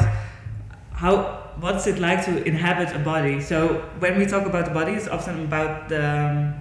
[0.91, 3.41] how what's it like to inhabit a body.
[3.41, 6.55] So when we talk about the body, it's often about the um,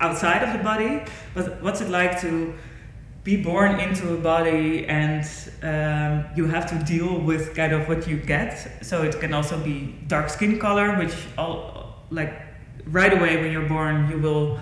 [0.00, 1.02] outside of the body,
[1.34, 2.54] but what's it like to
[3.24, 5.22] be born into a body and
[5.62, 8.84] um, you have to deal with kind of what you get.
[8.84, 12.32] So it can also be dark skin color, which all like
[12.86, 14.58] right away when you're born you will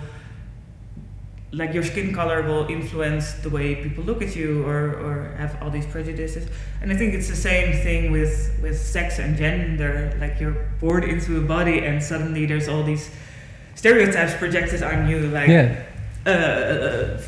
[1.57, 5.57] like your skin color will influence the way people look at you or, or have
[5.61, 6.47] all these prejudices
[6.81, 11.03] and i think it's the same thing with with sex and gender like you're born
[11.03, 13.09] into a body and suddenly there's all these
[13.75, 15.83] stereotypes projected on you like yeah.
[16.25, 17.21] uh,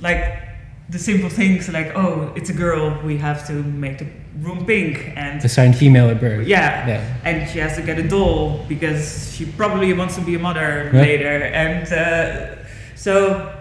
[0.00, 0.42] like
[0.88, 4.06] the simple things like oh it's a girl we have to make the
[4.40, 6.46] room pink and assign female at birth.
[6.46, 7.16] yeah, Yeah.
[7.24, 10.90] and she has to get a doll because she probably wants to be a mother
[10.94, 12.56] later and uh,
[12.94, 13.57] so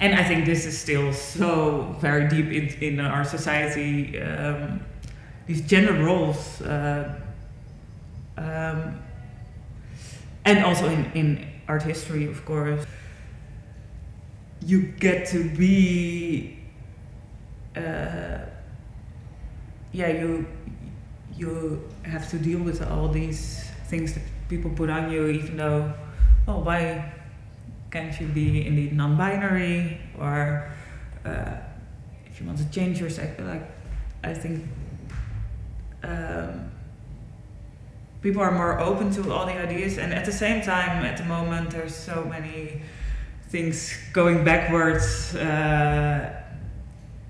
[0.00, 4.80] and i think this is still so very deep in, in our society um,
[5.46, 7.14] these gender roles uh,
[8.36, 8.98] um,
[10.44, 12.84] and also in, in art history of course.
[14.66, 16.58] You get to be
[17.76, 18.38] uh,
[19.92, 20.46] yeah you
[21.36, 25.92] you have to deal with all these things that people put on you even though
[26.48, 27.12] oh why
[27.90, 30.70] can't you be indeed non-binary or
[31.24, 31.52] uh,
[32.26, 33.68] if you want to change your sex like
[34.22, 34.64] i think
[36.02, 36.70] um,
[38.22, 41.24] people are more open to all the ideas and at the same time at the
[41.24, 42.80] moment there's so many
[43.48, 46.42] things going backwards uh,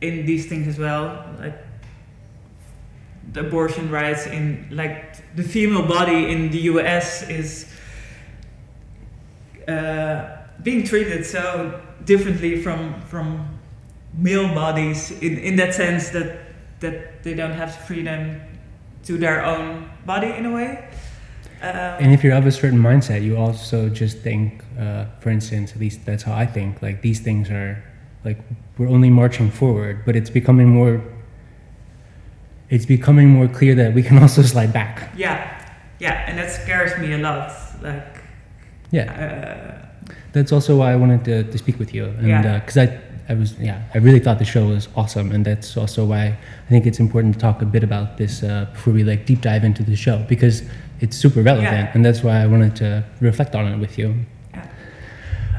[0.00, 1.58] in these things as well like
[3.32, 7.66] the abortion rights in like the female body in the US is
[9.68, 13.58] uh, being treated so differently from from
[14.18, 16.38] male bodies in, in that sense that
[16.80, 18.40] that they don't have freedom
[19.04, 20.88] to their own body in a way.
[21.62, 25.72] Um, And if you're of a certain mindset, you also just think, uh, for instance,
[25.72, 27.76] at least that's how I think, like these things are
[28.24, 28.38] like
[28.78, 31.00] we're only marching forward, but it's becoming more
[32.70, 35.10] it's becoming more clear that we can also slide back.
[35.16, 35.66] yeah,
[35.98, 37.52] yeah, and that scares me a lot.
[37.82, 38.18] Like,
[38.90, 39.12] Yeah.
[39.12, 39.86] uh,
[40.32, 42.58] That's also why I wanted to, to speak with you, and Yeah.
[42.60, 46.04] because I I was yeah I really thought the show was awesome, and that's also
[46.04, 49.24] why I think it's important to talk a bit about this uh, before we like
[49.26, 50.62] deep dive into the show because
[51.00, 51.92] it's super relevant, Yeah.
[51.94, 54.14] and that's why I wanted to reflect on it with you.
[54.54, 54.66] Yeah.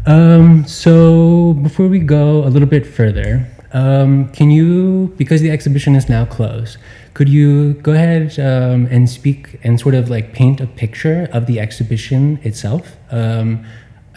[0.05, 5.95] Um, so before we go a little bit further, um, can you because the exhibition
[5.95, 6.77] is now closed,
[7.13, 11.45] could you go ahead um, and speak and sort of like paint a picture of
[11.45, 12.97] the exhibition itself?
[13.11, 13.63] Um,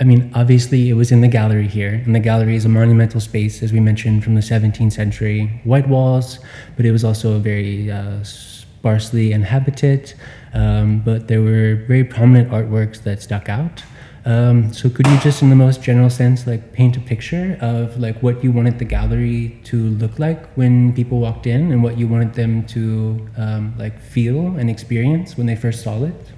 [0.00, 3.20] I mean, obviously, it was in the gallery here, and the gallery is a monumental
[3.20, 5.60] space, as we mentioned, from the 17th century.
[5.62, 6.40] White walls,
[6.76, 10.14] but it was also very uh, sparsely inhabited.
[10.52, 13.84] Um, but there were very prominent artworks that stuck out.
[14.24, 17.96] Um, so, could you just, in the most general sense, like paint a picture of
[17.96, 21.98] like what you wanted the gallery to look like when people walked in, and what
[21.98, 26.33] you wanted them to um, like feel and experience when they first saw it?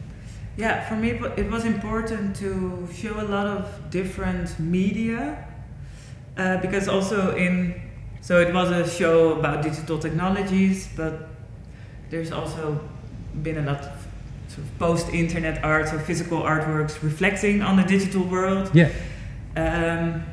[0.57, 5.47] Yeah, for me it was important to show a lot of different media
[6.39, 7.75] uh, because also in
[8.21, 11.29] so it was a show about digital technologies, but
[12.11, 12.81] there's also
[13.43, 14.07] been a lot of
[14.49, 18.71] sort of post-internet art or physical artworks reflecting on the digital world.
[18.75, 18.91] Yeah.
[19.57, 20.25] Um,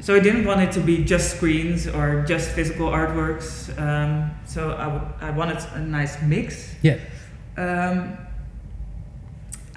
[0.00, 3.68] so I didn't want it to be just screens or just physical artworks.
[3.78, 6.74] Um, so I, w- I wanted a nice mix.
[6.82, 6.98] Yeah.
[7.56, 8.18] Um,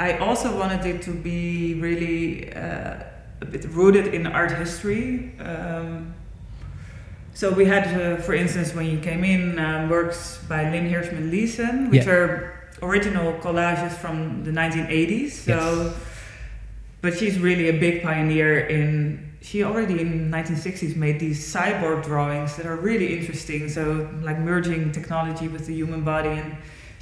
[0.03, 2.95] I also wanted it to be really uh,
[3.39, 5.31] a bit rooted in art history.
[5.39, 6.13] Um,
[7.33, 11.31] so we had, uh, for instance, when you came in, um, works by Lynn Hershman
[11.31, 12.15] Leeson, which Yeah.
[12.17, 15.31] are original collages from the 1980s.
[15.49, 15.95] So, Yes.
[17.01, 19.19] but she's really a big pioneer in.
[19.41, 23.69] She already in 1960s made these cyborg drawings that are really interesting.
[23.69, 23.83] So,
[24.21, 26.51] like merging technology with the human body and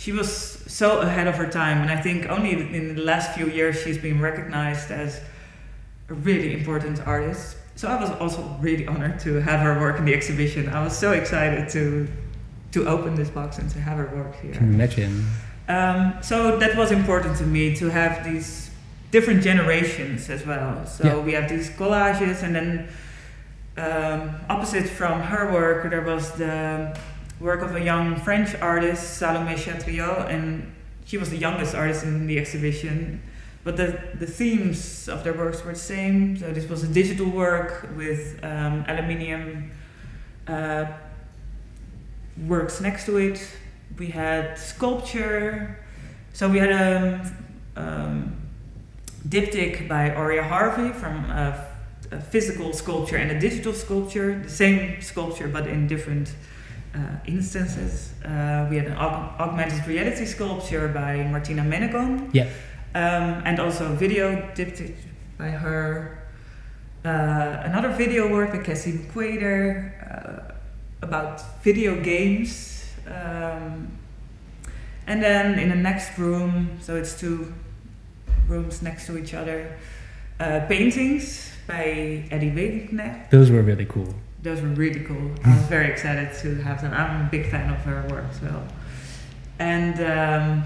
[0.01, 0.29] she was
[0.65, 3.99] so ahead of her time and i think only in the last few years she's
[4.07, 5.21] been recognized as
[6.09, 10.05] a really important artist so i was also really honored to have her work in
[10.05, 12.07] the exhibition i was so excited to
[12.71, 14.53] to open this box and to have her work here.
[14.53, 15.25] Can imagine.
[15.67, 18.71] um, so that was important to me to have these
[19.15, 21.19] different generations as well so Yeah.
[21.27, 22.69] we have these collages and then
[23.85, 26.55] um, opposite from her work there was the
[27.41, 30.71] work of a young French artist, Salomé Chatriot, and
[31.05, 33.21] she was the youngest artist in the exhibition.
[33.63, 36.37] But the, the themes of their works were the same.
[36.37, 39.71] So this was a digital work with um, aluminium
[40.47, 40.85] uh,
[42.47, 43.45] works next to it.
[43.97, 45.79] We had sculpture.
[46.33, 47.31] So we had a
[47.75, 48.35] um,
[49.27, 51.53] diptych by Auriea Harvey from uh,
[52.11, 56.33] a physical sculpture and a digital sculpture, the same sculpture but in different
[57.25, 58.13] instances.
[58.25, 62.29] Uh, we had an aug- augmented reality sculpture by Martina Menegon.
[62.33, 62.49] Yeah.
[62.93, 64.95] Um, and also a video diptych
[65.37, 66.17] by her.
[67.03, 70.53] uh, another video work by Cassie McQuater uh,
[71.01, 72.85] about video games.
[73.07, 73.87] Um,
[75.07, 77.53] and then in the next room, so it's two
[78.47, 79.77] rooms next to each other,
[80.39, 83.29] uh, paintings by Addie Wagenknecht.
[83.31, 84.13] Those were really cool.
[84.43, 85.31] Those were really cool.
[85.43, 86.93] I was very excited to have them.
[86.93, 88.63] I'm a big fan of her work as well.
[89.59, 90.63] And um,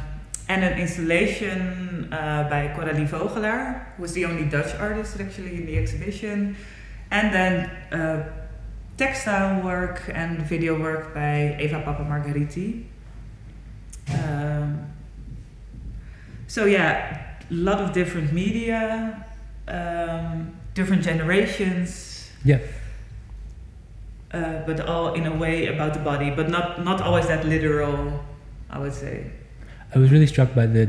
[0.47, 5.65] and an installation uh, by Coralie Vogelaar, who was the only Dutch artist actually in
[5.65, 6.55] the exhibition.
[7.11, 8.31] And then uh,
[8.97, 12.85] textile work and video work by Eva Papamargariti.
[14.13, 14.93] Um,
[16.47, 19.25] so yeah, a lot of different media,
[19.67, 22.29] um, different generations.
[22.43, 22.59] Yeah.
[24.35, 28.19] Uh, but all in a way about the body, but not not always that literal.
[28.69, 29.31] I would say.
[29.93, 30.83] I was really struck by the,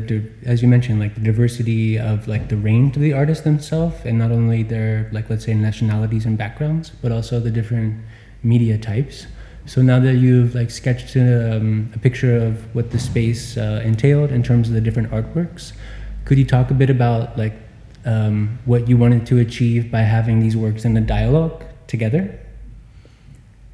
[0.44, 4.18] as you mentioned, like the diversity of like the range of the artists themselves, and
[4.18, 8.03] not only their like let's say nationalities and backgrounds, but also the different
[8.42, 9.26] media types.
[9.66, 14.32] So now that you've like sketched um, a picture of what the space uh, entailed
[14.32, 15.72] in terms of the different artworks,
[16.24, 17.55] could you talk a bit about like
[18.05, 22.40] um, what you wanted to achieve by having these works in a dialogue together?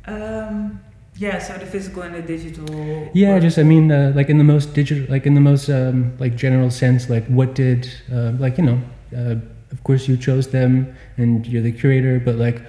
[0.06, 0.80] Um,
[1.16, 3.10] yeah, so the physical and the digital.
[3.14, 6.16] Yeah, just I mean, uh, like in the most digital, like in the most um,
[6.18, 8.80] like general sense, like what did, uh, like you know,
[9.16, 9.36] uh,
[9.70, 12.62] of course you chose them and you're the curator, but like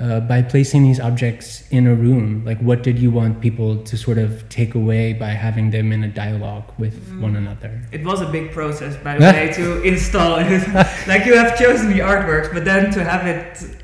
[0.00, 3.96] uh, by placing these objects in a room, like what did you want people to
[3.96, 7.20] sort of take away by having them in a dialogue with Mm.
[7.20, 7.82] one another?
[7.92, 10.66] It was a big process, by the way, to install it.
[11.06, 13.76] like you have chosen the artworks, but then to have it,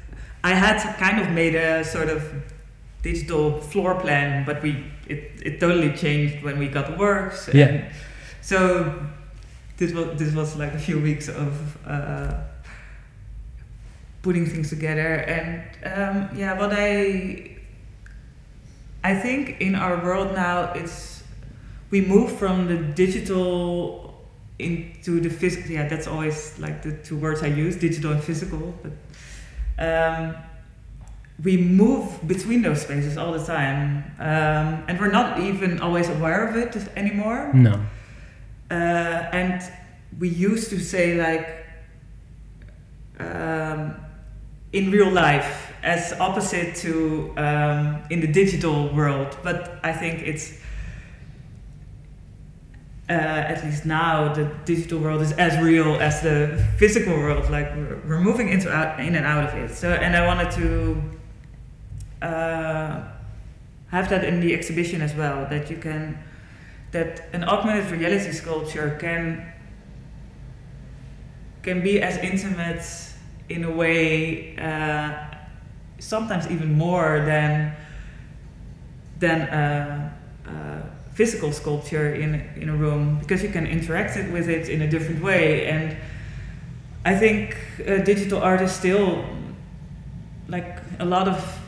[0.42, 2.22] I had kind of made a sort of
[3.12, 4.70] digital floor plan, but we
[5.06, 7.48] it, it totally changed when we got works.
[7.54, 7.90] Yeah.
[8.40, 8.58] So
[9.78, 11.52] this was this was like a few weeks of
[11.86, 12.34] uh,
[14.22, 17.56] putting things together, and um, yeah, what I
[19.02, 21.22] I think in our world now it's
[21.90, 24.14] we move from the digital
[24.58, 25.70] into the physical.
[25.70, 28.74] Yeah, that's always like the two words I use: digital and physical.
[28.82, 28.92] But
[29.78, 30.36] um,
[31.42, 36.48] we move between those spaces all the time, um, and we're not even always aware
[36.48, 37.52] of it anymore.
[37.54, 37.80] No.
[38.70, 39.62] Uh, and
[40.18, 41.64] we used to say like
[43.20, 43.94] um,
[44.72, 50.58] in real life as opposite to um, in the digital world, but I think it's
[53.08, 57.48] uh, at least now the digital world is as real as the physical world.
[57.48, 59.74] Like we're, we're moving into out, in and out of it.
[59.74, 61.17] So and I wanted to
[62.26, 65.46] have that in the exhibition as well.
[65.48, 66.18] That you can
[66.90, 69.52] that an augmented reality sculpture can
[71.62, 72.84] can be as intimate
[73.48, 75.12] in a way, uh,
[75.98, 77.74] sometimes even more than
[79.18, 80.12] than a,
[80.46, 84.82] a physical sculpture in in a room because you can interact it with it in
[84.82, 85.66] a different way.
[85.66, 85.96] And
[87.04, 89.24] I think uh, digital art is still
[90.48, 91.58] like a lot of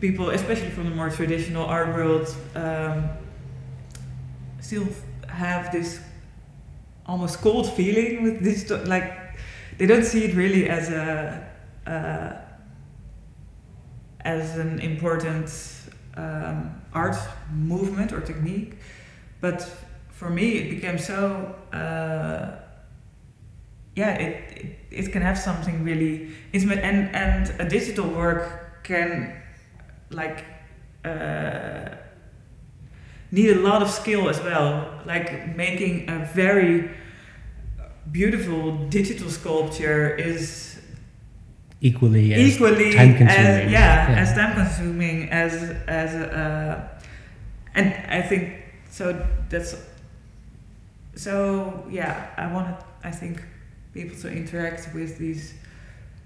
[0.00, 2.34] people, especially from the more traditional art world.
[2.54, 3.08] Um,
[4.60, 4.88] still
[5.28, 6.00] have this
[7.06, 9.36] almost cold feeling with this like
[9.78, 11.46] they don't see it really as a
[11.86, 12.32] uh,
[14.22, 15.48] as an important
[16.16, 17.16] um, art
[17.52, 18.74] movement or technique
[19.40, 19.62] but
[20.10, 22.56] for me it became so uh,
[23.94, 29.32] yeah it, it it can have something really intimate and and a digital work can
[30.10, 30.44] like
[31.04, 31.88] uh,
[33.30, 35.00] need a lot of skill as well.
[35.04, 36.90] Like making a very
[38.10, 40.72] beautiful digital sculpture is
[41.80, 43.28] Equally as equally time-consuming.
[43.66, 44.20] as yeah, Yeah.
[44.22, 45.52] as time consuming as
[45.86, 46.88] as uh,
[47.74, 48.54] and I think
[48.90, 49.12] so
[49.50, 49.76] that's
[51.14, 53.42] so yeah I wanted I think
[53.92, 55.54] people to interact with these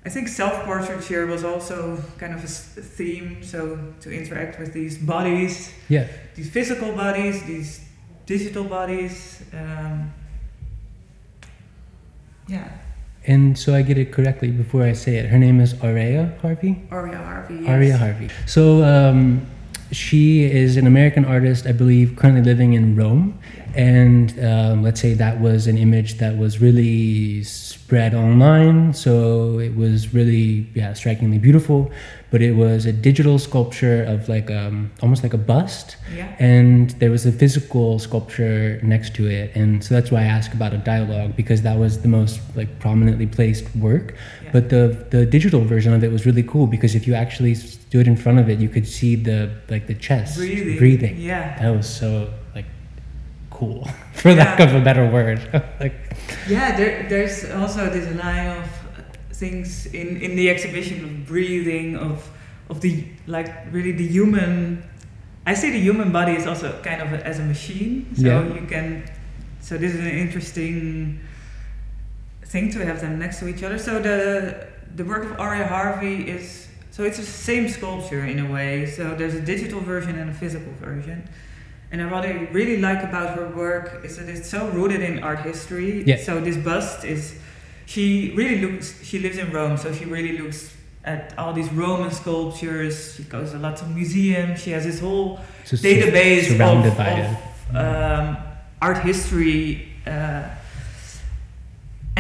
[0.05, 5.73] I think self-portraiture was also kind of a theme so to interact with these bodies
[5.89, 6.07] Yeah.
[6.35, 7.81] these physical bodies, these
[8.27, 9.43] digital bodies.
[9.53, 10.13] Um,
[12.49, 12.69] yeah,
[13.27, 15.27] And so I get it correctly before I say it.
[15.27, 16.83] Her name is Auriea Harvey.
[16.91, 17.55] Auriea Harvey.
[17.57, 17.69] Yes.
[17.69, 18.29] Auriea Harvey.
[18.47, 19.47] So um,
[19.93, 23.39] she is an American artist, I believe, currently living in Rome.
[23.75, 27.45] And um, let's say that was an image that was really
[27.91, 31.91] spread online so it was really yeah strikingly beautiful
[32.31, 36.33] but it was a digital sculpture of like um, almost like a bust Yeah.
[36.39, 40.55] and there was a physical sculpture next to it and so that's why i asked
[40.55, 44.15] about a dialogue because that was the most like prominently placed work.
[44.53, 48.07] But the the digital version of it was really cool because if you actually stood
[48.07, 50.79] in front of it you could see the like the chest Breathing.
[50.79, 51.59] breathing Yeah.
[51.63, 52.67] that was so like
[53.51, 55.41] cool for lack of a better word
[55.81, 55.95] like
[56.49, 61.97] Yeah, there, there's also this line of uh, things in, in the exhibition of breathing,
[61.97, 62.29] of
[62.69, 64.83] of the like really the human.
[65.47, 68.55] I see the human body is also kind of a, as a machine, so Yeah.
[68.55, 69.03] you can.
[69.61, 71.19] So this is an interesting
[72.53, 73.79] thing to have them next to each other.
[73.79, 78.51] So the the work of Auriea Harvey is so it's the same sculpture in a
[78.51, 78.87] way.
[78.87, 81.29] So there's a digital version and a physical version.
[81.93, 85.41] And what I really like about her work is that it's so rooted in art
[85.41, 86.05] history.
[86.05, 86.19] Yeah.
[86.19, 87.37] So this bust is,
[87.87, 89.03] she really looks.
[89.03, 90.73] She lives in Rome, so she really looks
[91.05, 93.15] at all these Roman sculptures.
[93.17, 94.63] She goes to lots of museums.
[94.63, 98.37] She has this whole just database surrounded of, by of, um,
[98.81, 100.49] art history, uh,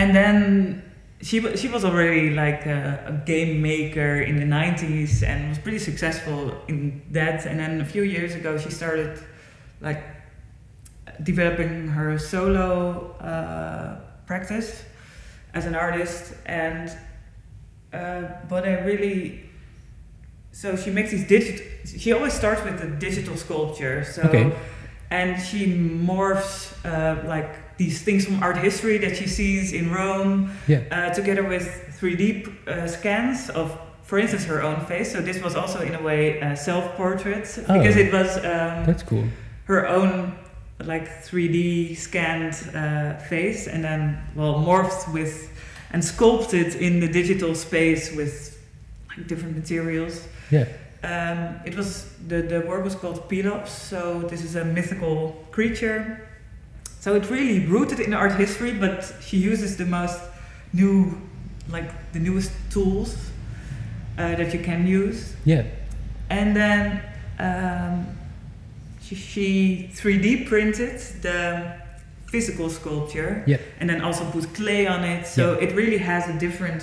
[0.01, 0.83] and then
[1.23, 5.79] she she was already like a, a game maker in the '90s and was pretty
[5.91, 7.47] successful in that.
[7.47, 9.13] And then a few years ago, she started
[9.81, 10.03] like
[11.23, 14.85] developing her solo uh, practice
[15.55, 16.89] as an artist and
[17.93, 19.41] uh, but I really
[20.53, 24.53] so she makes these digital she always starts with the digital sculpture so Okay.
[25.11, 30.33] and she morphs uh, like these things from art history that she sees in Rome
[30.69, 30.83] Yeah.
[30.97, 31.67] uh, together with
[31.99, 33.67] 3D uh, scans of
[34.09, 37.73] for instance her own face so this was also in a way a self-portrait Oh.
[37.79, 39.25] because it was um, that's cool
[39.73, 40.13] her own
[40.93, 44.01] like 3D scanned uh, face and then
[44.37, 45.33] well morphed with
[45.93, 48.33] and sculpted in the digital space with
[49.11, 50.15] like different materials.
[50.57, 50.67] yeah
[51.13, 51.89] Um, it was
[52.31, 54.01] the the work was called Pelops, so
[54.31, 55.17] this is a mythical
[55.57, 56.03] creature.
[57.01, 60.21] So it's really rooted in art history, but she uses the most
[60.73, 61.19] new,
[61.73, 63.17] like the newest tools
[64.19, 65.35] uh, that you can use.
[65.45, 65.65] yeah
[66.29, 67.03] And then
[67.39, 68.07] um,
[69.03, 71.73] she, she 3D printed the
[72.31, 73.57] physical sculpture Yeah.
[73.81, 75.27] and then also put clay on it.
[75.27, 76.83] So it really has a different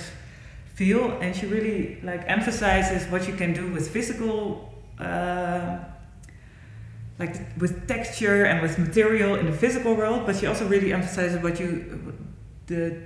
[0.74, 5.78] feel and she really like emphasizes what you can do with physical uh,
[7.18, 11.42] like with texture and with material in the physical world but she also really emphasizes
[11.42, 12.14] what you
[12.66, 12.96] the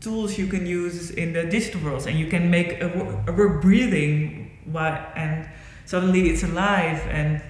[0.00, 2.06] tools you can use in the digital world.
[2.06, 5.48] And you can make a, wo- a work breathing why, and
[5.84, 7.42] suddenly it's alive and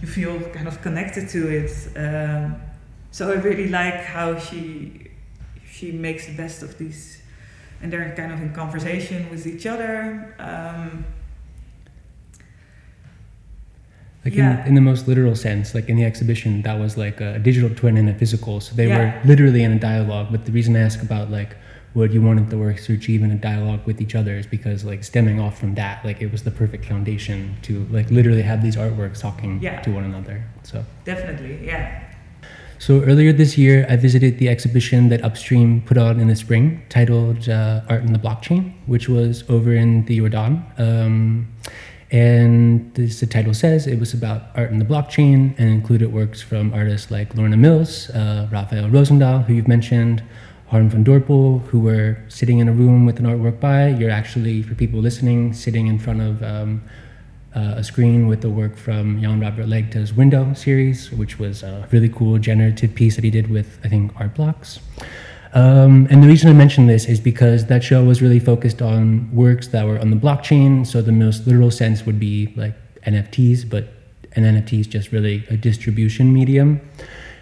[0.00, 1.70] you feel kind of connected to it.
[1.96, 2.56] Um,
[3.10, 5.10] so i really like how she
[5.70, 7.22] she makes the best of these.
[7.80, 10.34] And they're kind of in conversation with each other.
[10.38, 11.04] Um,
[14.24, 14.62] like Yeah.
[14.62, 17.70] in, in the most literal sense like in the exhibition that was like a digital
[17.80, 18.98] twin and a physical so they Yeah.
[18.98, 21.56] were literally in a dialogue but the reason i ask about like
[21.92, 24.84] what you wanted the works to achieve in a dialogue with each other is because
[24.84, 28.60] like stemming off from that like it was the perfect foundation to like literally have
[28.62, 29.80] these artworks talking Yeah.
[29.82, 32.00] to one another so definitely yeah
[32.86, 36.82] so earlier this year i visited the exhibition that upstream put on in the spring
[36.88, 41.46] titled uh, art in the blockchain which was over in the Jordaan um,
[42.10, 46.40] and as the title says, it was about art in the blockchain and included works
[46.40, 50.22] from artists like Lorna Mills, uh, Rafael Rozendaal, who you've mentioned,
[50.68, 53.88] Harm van Dorpel, who were sitting in a room with an artwork by.
[53.88, 56.82] You're actually, for people listening, sitting in front of um,
[57.54, 61.88] uh, a screen with the work from Jan Robert Leegte's Window series, which was a
[61.92, 64.80] really cool generative piece that he did with, I think, art blocks.
[65.54, 69.32] Um, and the reason I mention this is because that show was really focused on
[69.32, 70.84] works that were on the blockchain.
[70.84, 73.88] So the most literal sense would be like NFTs, but
[74.32, 76.80] an NFT is just really a distribution medium.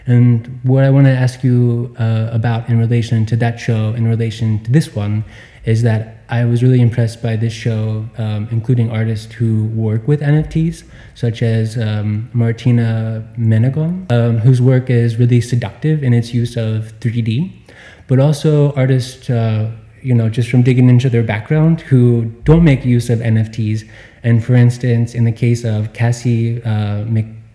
[0.05, 4.07] And what I want to ask you uh, about in relation to that show, in
[4.07, 5.25] relation to this one,
[5.65, 10.21] is that I was really impressed by this show, um, including artists who work with
[10.21, 10.83] NFTs,
[11.15, 16.93] such as um, Martina Menegon, um, whose work is really seductive in its use of
[16.99, 17.62] 3D
[18.09, 19.71] but also artists, uh,
[20.03, 23.89] you know, just from digging into their background who don't make use of NFTs.
[24.23, 27.05] And for instance, in the case of Cassie uh,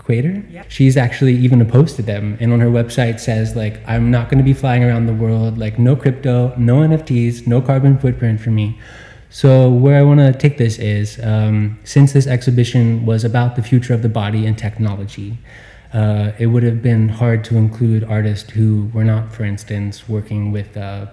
[0.09, 0.63] Yeah.
[0.69, 2.37] she's actually even opposed to them.
[2.39, 5.57] And on her website says like, I'm not going to be flying around the world,
[5.57, 8.79] like no crypto, no NFTs, no carbon footprint for me.
[9.29, 13.61] So where I want to take this is, um, since this exhibition was about the
[13.61, 15.37] future of the body and technology,
[15.93, 20.51] uh, it would have been hard to include artists who were not, for instance, working
[20.51, 21.07] with, uh,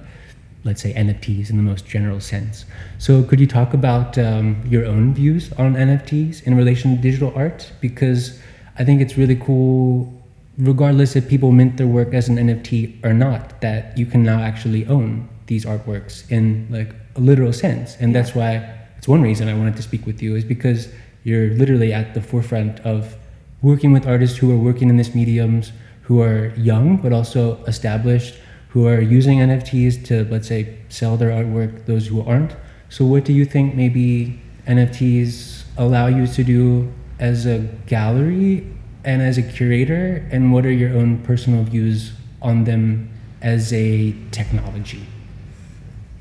[0.64, 2.64] let's say, NFTs in the most general sense.
[2.98, 7.32] So, could you talk about um, your own views on NFTs in relation to digital
[7.36, 7.70] art?
[7.80, 8.40] Because
[8.76, 10.12] I think it's really cool,
[10.58, 14.40] regardless if people mint their work as an NFT or not, that you can now
[14.40, 17.96] actually own these artworks in like a literal sense.
[18.00, 20.88] And that's why it's one reason I wanted to speak with you is because
[21.22, 23.16] you're literally at the forefront of
[23.64, 28.36] working with artists who are working in this mediums, who are young but also established,
[28.68, 32.54] who are using NFTs to let's say sell their artwork, those who aren't.
[32.90, 38.70] So what do you think maybe NFTs allow you to do as a gallery
[39.04, 42.12] and as a curator and what are your own personal views
[42.42, 43.10] on them
[43.40, 45.06] as a technology?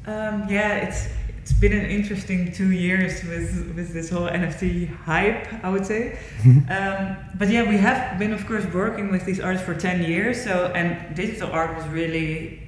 [0.05, 1.09] Um, yeah, it's
[1.54, 6.18] it's been an interesting two years with with this whole NFT hype, I would say.
[6.45, 10.43] um, but yeah, we have been, of course, working with these artists for ten years.
[10.43, 12.62] So and digital art was really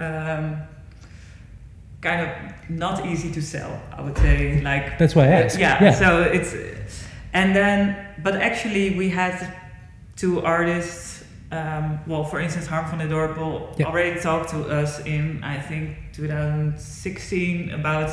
[0.00, 0.56] um,
[2.00, 2.28] kind of
[2.68, 3.80] not easy to sell.
[3.92, 5.58] I would say, like that's why I asked.
[5.58, 5.94] Yeah, yeah.
[5.94, 6.54] So it's
[7.32, 9.56] and then, but actually, we had
[10.16, 11.20] two artists
[11.52, 13.86] um, well, for instance, Harm van den Dorpel yeah.
[13.86, 18.10] already talked to us in, I think, 2016 about,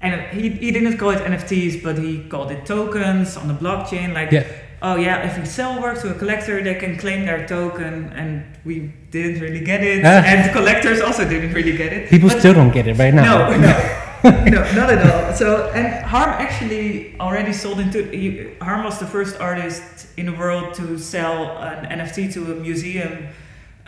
[0.00, 4.14] and he, he didn't call it NFTs, but he called it tokens on the blockchain.
[4.14, 4.46] Like, yeah.
[4.82, 8.44] oh yeah, if we sell work to a collector, they can claim their token, and
[8.64, 10.22] we didn't really get it, ah.
[10.24, 12.08] and collectors also didn't really get it.
[12.10, 13.50] People but still don't get it right now.
[13.50, 14.06] No, no.
[14.24, 15.32] no, not at all.
[15.32, 18.04] So, and Harm actually already sold into.
[18.10, 22.54] He, Harm was the first artist in the world to sell an NFT to a
[22.56, 23.28] museum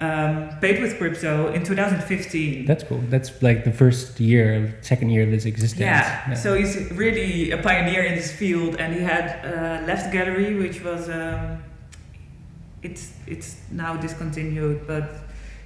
[0.03, 2.67] um, paid with crypto in 2015.
[2.67, 3.01] That's cool.
[3.09, 5.81] That's like the first year, second year of his existence.
[5.81, 6.29] Yeah.
[6.29, 6.35] yeah.
[6.35, 10.83] So he's really a pioneer in this field, and he had uh, Left Gallery, which
[10.83, 11.63] was um,
[12.83, 15.09] it's it's now discontinued, but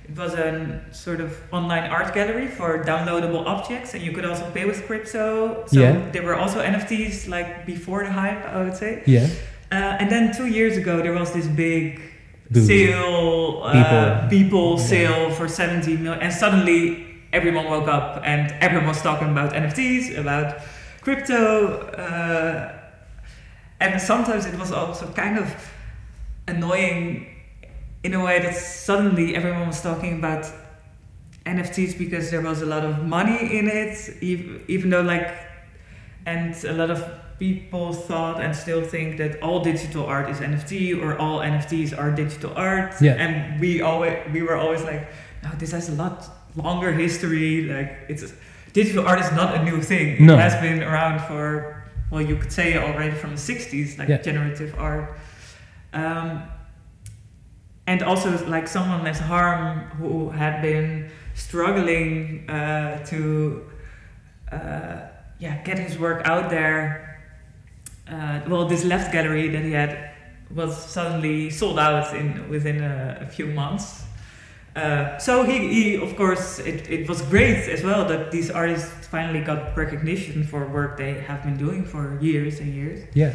[0.06, 4.50] it was a sort of online art gallery for downloadable objects, and you could also
[4.50, 5.64] pay with crypto.
[5.66, 6.10] So yeah.
[6.10, 9.02] there were also NFTs like before the hype, I would say.
[9.06, 9.28] Yeah.
[9.72, 12.05] Uh, and then two years ago, there was this big
[12.52, 14.78] Sale, uh, people.
[14.78, 20.16] sale for 17 million, and suddenly everyone woke up and everyone was talking about NFTs,
[20.16, 20.58] about
[21.00, 22.72] crypto, uh,
[23.80, 25.54] and sometimes it was also kind of
[26.48, 27.26] annoying
[28.04, 30.50] in a way that suddenly everyone was talking about
[31.44, 35.34] NFTs because there was a lot of money in it, even though like,
[36.24, 37.04] and a lot of
[37.38, 42.10] people thought and still think that all digital art is NFT or all NFTs are
[42.10, 42.94] digital art.
[43.00, 43.12] Yeah.
[43.12, 45.08] And we always we were always like,
[45.42, 47.62] no, this has a lot longer history.
[47.62, 48.32] Like it's
[48.72, 50.24] digital art is not a new thing.
[50.24, 50.34] No.
[50.34, 54.18] It has been around for well, you could say already from the '60s, like yeah.
[54.18, 55.18] generative art.
[55.92, 56.42] Um,
[57.86, 63.70] and also like someone as Harm who had been struggling uh, to
[64.50, 65.00] uh,
[65.38, 67.05] yeah get his work out there.
[68.08, 70.10] Uh, well, this left gallery that he had
[70.54, 74.04] was suddenly sold out in within a, a few months.
[74.76, 79.06] Uh, so he, he, of course, it, it was great as well that these artists
[79.06, 83.02] finally got recognition for work they have been doing for years and years.
[83.14, 83.32] Yeah.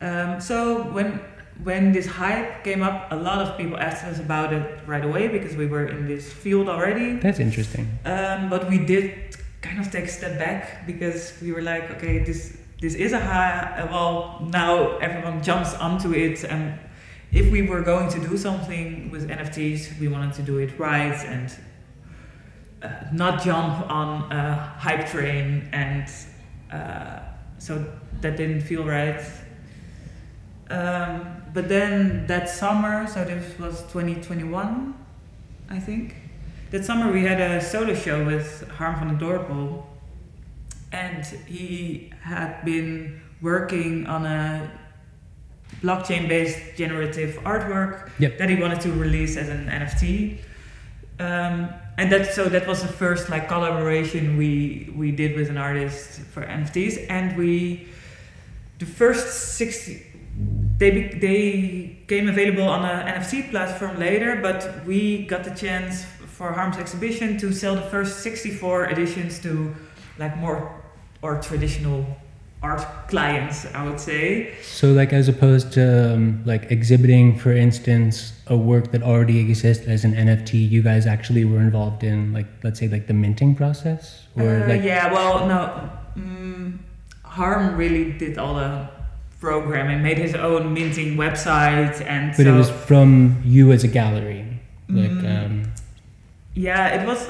[0.00, 1.20] Um, so when
[1.62, 5.28] when this hype came up, a lot of people asked us about it right away
[5.28, 7.18] because we were in this field already.
[7.18, 7.86] That's interesting.
[8.04, 12.18] Um, but we did kind of take a step back because we were like, okay,
[12.18, 13.86] this this is a high.
[13.92, 16.76] Well, now everyone jumps onto it, and
[17.30, 21.14] if we were going to do something with NFTs, we wanted to do it right
[21.24, 21.56] and
[22.82, 26.08] uh, not jump on a hype train, and
[26.72, 27.20] uh,
[27.58, 27.86] so
[28.20, 29.24] that didn't feel right.
[30.68, 34.94] Um, but then that summer, so this was 2021,
[35.70, 36.16] I think.
[36.72, 39.84] That summer we had a solo show with Harm van den Dorpel,
[40.92, 44.70] and he had been working on a
[45.80, 48.38] blockchain-based generative artwork yep.
[48.38, 50.38] that he wanted to release as an NFT.
[51.18, 55.58] Um, and that so that was the first like collaboration we we did with an
[55.58, 57.88] artist for NFTs, and we
[58.78, 60.06] the first 60
[60.78, 66.52] they they came available on an NFT platform later, but we got the chance for
[66.52, 69.74] Harm's exhibition to sell the first 64 editions to
[70.18, 70.81] like more
[71.22, 72.04] or traditional
[72.62, 74.54] art clients, I would say.
[74.62, 79.86] So, like, as opposed to um, like exhibiting, for instance, a work that already exists
[79.88, 83.54] as an NFT, you guys actually were involved in, like, let's say, like the minting
[83.56, 84.82] process, or uh, like.
[84.82, 86.84] Yeah, well, no, um,
[87.24, 88.88] Harm really did all the
[89.40, 92.44] programming, made his own minting website, and so.
[92.44, 94.46] But so it was from you as a gallery.
[94.88, 95.44] Like, Mm.
[95.46, 95.72] um,
[96.54, 97.28] yeah, it was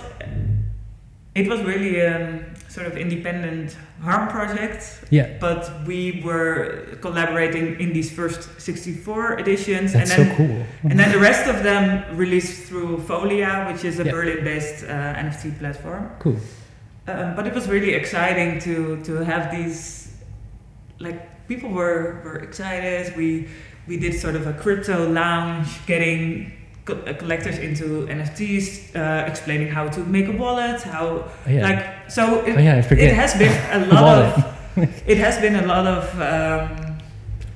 [1.34, 7.92] it was really a sort of independent harm project, yeah, but we were collaborating in
[7.92, 10.56] these first 64 editions, that's and then so cool.
[10.90, 11.84] and then the rest of them
[12.16, 14.12] released through Folia, which is a Yeah.
[14.14, 16.02] Berlin-based uh, NFT platform.
[16.24, 16.38] Cool.
[17.08, 18.74] Um, but it was really exciting to
[19.08, 20.08] to have these
[21.06, 21.18] like
[21.48, 23.02] people were were excited.
[23.16, 23.28] We
[23.88, 26.52] we did sort of a crypto lounge, getting
[26.84, 31.62] co- uh, collectors into NFTs, uh, explaining how to make a wallet, how Oh, yeah.
[31.62, 32.44] like so.
[32.46, 33.10] It, oh, yeah, I forget.
[33.10, 34.44] it has been a A lot of
[35.06, 36.98] it has been a lot of um,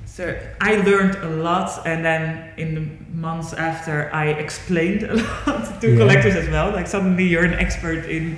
[0.05, 5.15] so I learned a lot and then in the months after I explained a
[5.47, 5.97] lot to Yeah.
[5.99, 8.37] collectors as well like suddenly you're an expert in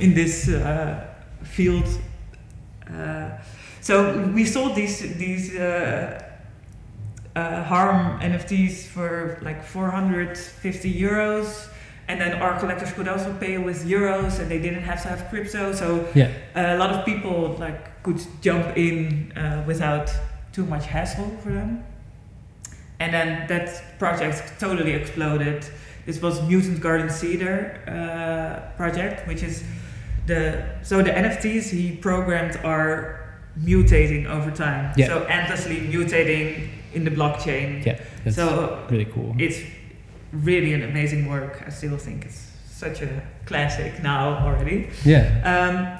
[0.00, 1.04] in this uh,
[1.42, 1.86] field
[2.90, 3.28] uh,
[3.80, 6.22] so we sold these these uh,
[7.36, 11.68] uh, harm NFTs for like 450 euros
[12.08, 15.28] and then our collectors could also pay with euros and they didn't have to have
[15.30, 16.30] crypto so Yeah.
[16.54, 20.10] a lot of people like could jump in uh, without
[20.52, 21.84] too much hassle for them.
[23.00, 25.64] And then that project totally exploded.
[26.06, 29.64] This was Mutant Garden Seeder uh, project, which is
[30.26, 33.20] the so the NFTs he programmed are
[33.60, 34.92] mutating over time.
[34.96, 35.06] Yeah.
[35.06, 37.84] So endlessly mutating in the blockchain.
[37.84, 39.34] Yeah, that's so really cool.
[39.38, 39.60] it's
[40.32, 41.62] really an amazing work.
[41.66, 44.88] I still think it's such a classic now already.
[45.04, 45.24] yeah.
[45.52, 45.98] Um,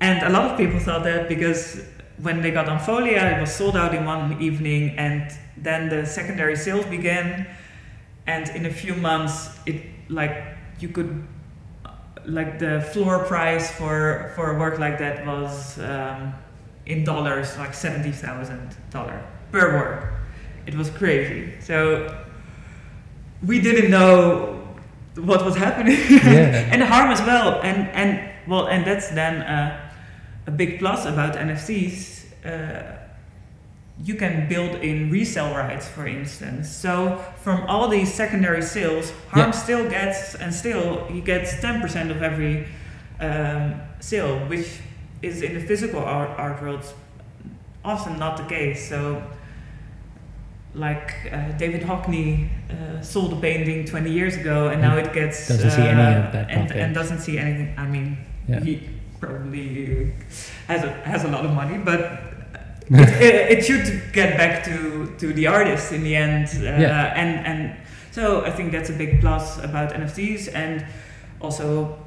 [0.00, 1.80] and a lot of people thought that because
[2.20, 6.04] when they got on Folia, it was sold out in one evening, and then the
[6.06, 7.46] secondary sales began.
[8.26, 10.44] And in a few months, it like
[10.80, 11.26] you could
[12.24, 16.34] like the floor price for for a work like that was um,
[16.86, 19.20] in dollars like seventy thousand dollar
[19.52, 20.12] per work.
[20.66, 21.52] It was crazy.
[21.60, 22.16] So
[23.46, 24.58] we didn't know
[25.16, 26.68] what was happening Yeah.
[26.72, 29.78] and harm as well and and well and that's then uh,
[30.46, 32.96] a big plus about nfts uh,
[34.02, 39.50] you can build in resale rights for instance so from all these secondary sales harm
[39.52, 39.62] Yeah.
[39.64, 42.66] still gets and still he gets 10% of every
[43.20, 44.80] um, sale which
[45.20, 46.84] is in the physical art, art world
[47.84, 49.22] often not the case so
[50.74, 55.48] like uh, David Hockney uh, sold a painting 20 years ago, and now it gets
[55.48, 56.76] Doesn't see any uh, of that and, profit.
[56.76, 57.74] and doesn't see anything.
[57.76, 58.16] I mean,
[58.48, 58.60] Yeah.
[58.60, 58.88] he
[59.20, 60.12] probably
[60.68, 62.00] has a, has a lot of money, but
[62.90, 66.46] it, it, it should get back to, to the artist in the end.
[66.56, 67.12] Uh, Yeah.
[67.14, 67.76] And and
[68.10, 70.84] so I think that's a big plus about NFTs, and
[71.40, 71.98] also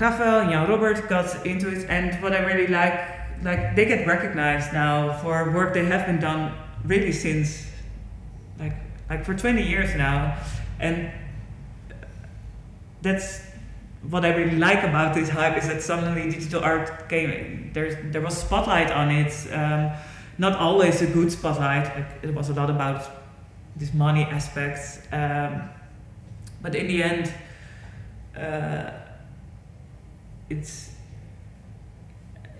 [0.00, 3.00] Rafael and Jan Robert got into it, and what I really like,
[3.42, 6.52] like they get recognized now for work they have been done
[6.84, 7.66] really since,
[8.58, 8.74] like
[9.08, 10.36] like for 20 years now,
[10.78, 11.10] and
[13.02, 13.42] that's
[14.02, 17.70] what I really like about this hype is that suddenly digital art came.
[17.72, 19.92] There's there was spotlight on it, um,
[20.38, 21.94] not always a good spotlight.
[21.96, 23.08] Like it was a lot about
[23.76, 25.68] this money aspects, um,
[26.62, 27.32] but in the end.
[28.36, 28.92] Uh,
[30.50, 30.90] it's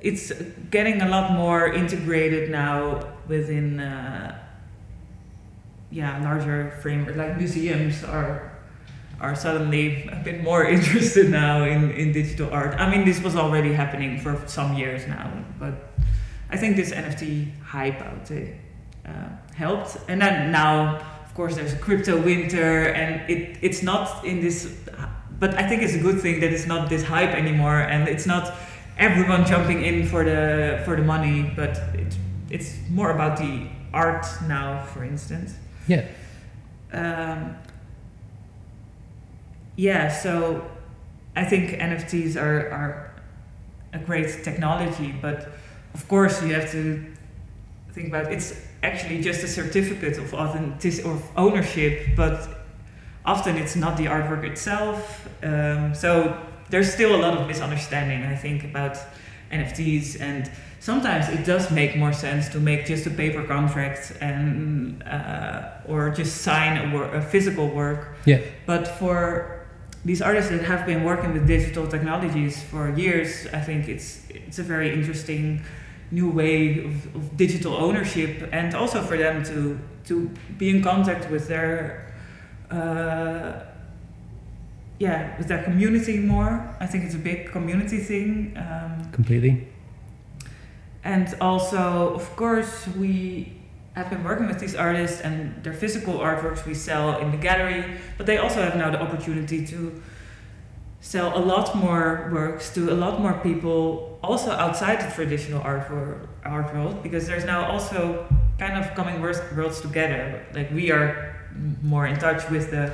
[0.00, 0.32] it's
[0.70, 4.38] getting a lot more integrated now within uh,
[5.90, 8.52] yeah larger framework like museums are
[9.20, 12.74] are suddenly a bit more interested now in, in digital art.
[12.78, 15.74] I mean this was already happening for some years now, but
[16.50, 19.10] I think this NFT hype out uh,
[19.54, 19.96] helped.
[20.08, 24.72] And then now of course there's a crypto winter and it it's not in this
[25.38, 28.26] but I think it's a good thing that it's not this hype anymore, and it's
[28.26, 28.54] not
[28.98, 32.16] everyone jumping in for the for the money, but it,
[32.50, 35.54] it's more about the art now, for instance.
[35.88, 36.06] Yeah.
[36.92, 37.56] Um,
[39.76, 40.64] yeah, so
[41.34, 43.10] I think NFTs are are
[43.92, 45.48] a great technology, but
[45.94, 47.04] of course you have to
[47.92, 52.48] think about it's actually just a certificate of authenticity or of ownership, but
[53.24, 55.28] often it's not the artwork itself.
[55.42, 56.36] Um, so
[56.70, 58.96] there's still a lot of misunderstanding, I think, about
[59.50, 60.50] NFTs, and
[60.88, 66.00] sometimes it does make more sense to make just a paper contract and uh, or
[66.20, 68.00] just sign a, wor- a physical work.
[68.24, 68.40] Yeah.
[68.64, 69.12] But for
[70.08, 74.08] these artists that have been working with digital technologies for years, I think it's
[74.46, 75.44] it's a very interesting
[76.10, 79.78] new way of, of digital ownership, and also for them to
[80.08, 80.14] to
[80.60, 81.78] be in contact with their
[82.70, 83.50] uh,
[85.04, 86.52] yeah with their community more.
[86.84, 88.56] I think it's a big community thing.
[88.56, 89.52] Um, Completely.
[91.14, 91.80] And also,
[92.20, 93.12] of course, we
[93.94, 97.82] have been working with these artists and their physical artworks we sell in the gallery,
[98.16, 99.78] but they also have now the opportunity to
[101.00, 105.84] sell a lot more works to a lot more people also outside the traditional art
[105.90, 108.26] world, art world because there's now also
[108.58, 111.08] kind of coming worlds together like we are
[111.82, 112.92] more in touch with the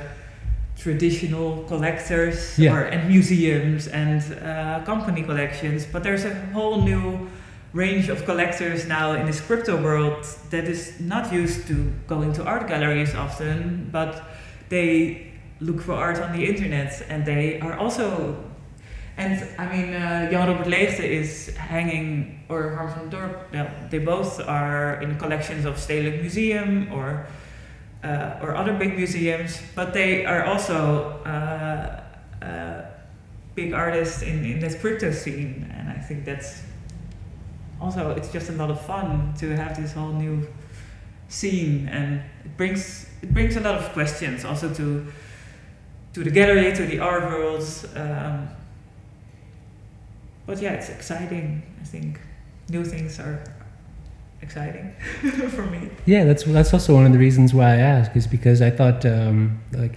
[0.77, 2.75] traditional collectors Yeah.
[2.75, 7.27] or and museums and uh, company collections but there's a whole new
[7.75, 12.41] range of collectors now in this crypto world that is not used to going to
[12.43, 14.23] art galleries often but
[14.69, 18.35] they look for art on the internet and they are also
[19.17, 23.99] and I mean uh, Jan Robert Leegte is hanging or Harm van Dorp well, they
[23.99, 27.27] both are in collections of Stedelijk Museum or
[28.03, 32.01] uh, or other big museums but they are also uh,
[32.41, 32.81] uh,
[33.55, 35.71] big artists in, in this crypto scene.
[35.73, 36.61] And I think that's
[37.81, 40.47] also it's just a lot of fun to have this whole new
[41.27, 45.05] scene and it brings it brings a lot of questions also to
[46.13, 47.63] to the gallery to the art world
[47.95, 48.47] um,
[50.45, 52.19] but yeah it's exciting I think.
[52.67, 53.43] New things are
[54.41, 54.91] exciting
[55.49, 55.91] for me.
[56.07, 59.05] Yeah, that's that's also one of the reasons why I ask is because I thought
[59.05, 59.93] um, like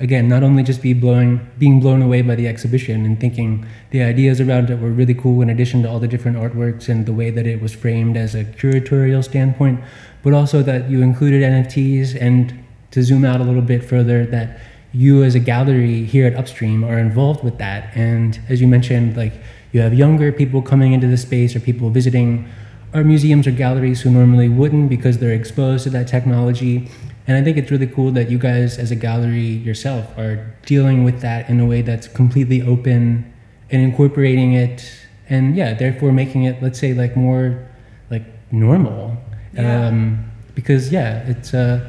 [0.00, 4.02] again not only just be blowing being blown away by the exhibition and thinking the
[4.02, 7.12] ideas around it were really cool in addition to all the different artworks and the
[7.12, 9.78] way that it was framed as a curatorial standpoint,
[10.22, 14.58] but also that you included NFTs and to zoom out a little bit further that
[14.92, 19.16] you as a gallery here at Upstream are involved with that and as you mentioned
[19.16, 19.34] like
[19.70, 22.50] you have younger people coming into the space or people visiting
[22.92, 26.88] art museums or galleries who normally wouldn't because they're exposed to that technology.
[27.30, 31.04] And I think it's really cool that you guys, as a gallery yourself, are dealing
[31.04, 33.32] with that in a way that's completely open
[33.70, 34.90] and incorporating it,
[35.28, 37.68] and yeah, therefore making it, let's say, like more
[38.10, 39.16] like normal.
[39.52, 39.86] Yeah.
[39.86, 41.88] Um, because yeah, it's uh,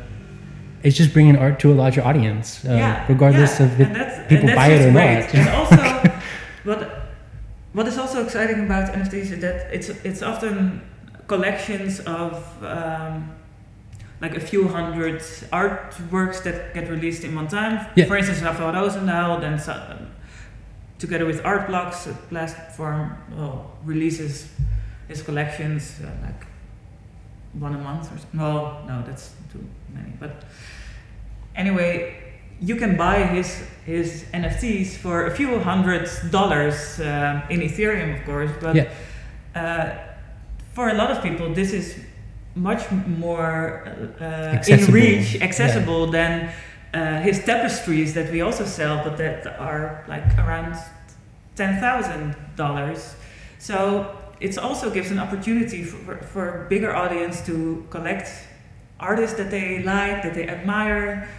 [0.84, 3.66] it's just bringing art to a larger audience, uh, yeah, regardless yeah.
[3.66, 5.22] of if people buy it or great.
[5.22, 5.34] not.
[5.34, 6.22] And also,
[6.66, 6.80] what
[7.74, 10.84] what is also exciting about NFTs is that it's it's often
[11.26, 13.41] collections of um,
[14.22, 15.20] like a few hundred
[15.52, 17.88] artworks that get released in one time.
[17.96, 18.06] Yeah.
[18.06, 19.98] For instance, Rafael Rozendaal, then so,
[21.00, 24.48] together with Art Blocks, a platform well, releases
[25.08, 26.46] his collections uh, like
[27.54, 28.26] one a month or so.
[28.34, 29.64] Well, no, that's too
[29.94, 30.14] many.
[30.20, 30.44] But
[31.56, 32.16] anyway,
[32.62, 38.26] you can buy his his NFTs for a few hundred dollars uh, in Ethereum, of
[38.26, 38.52] course.
[38.62, 38.90] But Yeah.
[39.56, 39.90] uh,
[40.74, 41.96] for a lot of people, this is
[42.56, 43.84] much more
[44.20, 45.44] uh, in Accessible, reach, yeah.
[45.44, 46.52] accessible than
[46.94, 50.76] uh, his tapestries that we also sell, but that are like around
[51.56, 53.16] ten thousand dollars.
[53.60, 58.28] So it also gives an opportunity for, for a bigger audience to collect
[59.00, 61.30] artists that they like, that they admire.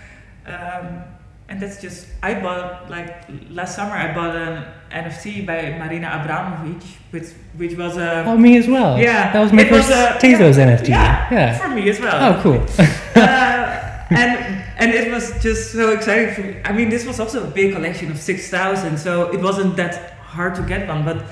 [0.47, 1.03] Um,
[1.49, 6.83] and that's just, I bought, like last summer, I bought an NFT by Marina Abramovic,
[7.11, 8.25] which, which was a.
[8.27, 8.99] Oh, me as well.
[8.99, 10.89] Yeah, that was my it was first a- Tezos yeah, NFT.
[10.89, 11.59] Yeah, yeah.
[11.59, 12.19] for me as well.
[12.39, 12.61] Oh, cool.
[13.17, 16.61] uh, and and it was just so exciting for me.
[16.65, 20.13] I mean, this was also a big collection of six thousand, so it wasn't that
[20.21, 21.05] hard to get one.
[21.05, 21.25] But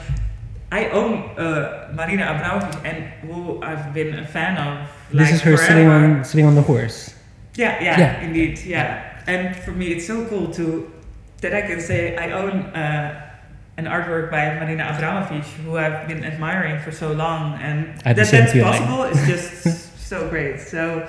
[0.73, 4.89] I own uh, Marina Abramovic, and who I've been a fan of.
[5.13, 7.15] this is her sitting on sitting on the horse.
[7.57, 8.21] Yeah, yeah, Yeah.
[8.23, 9.23] indeed, yeah.
[9.27, 10.91] And for me, it's so cool to
[11.41, 13.30] that I can say I own uh,
[13.81, 18.31] an artwork by Marina Abramovic, who I've been admiring for so long, and that that's
[18.31, 18.63] feeling.
[18.63, 20.61] possible is just so great.
[20.61, 21.09] So.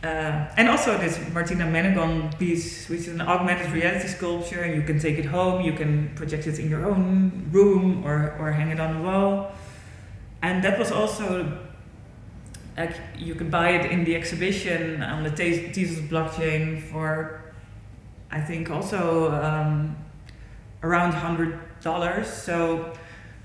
[0.00, 4.82] Uh, and also this Martina Menegon piece, which is an augmented reality sculpture, and you
[4.82, 8.70] can take it home, you can project it in your own room or, or hang
[8.70, 9.50] it on the wall.
[10.40, 11.58] And that was also
[12.76, 17.42] like you can buy it in the exhibition on the Tezos blockchain for
[18.30, 19.96] I think also um,
[20.82, 21.58] around hundred
[21.88, 22.26] dollars.
[22.48, 22.92] So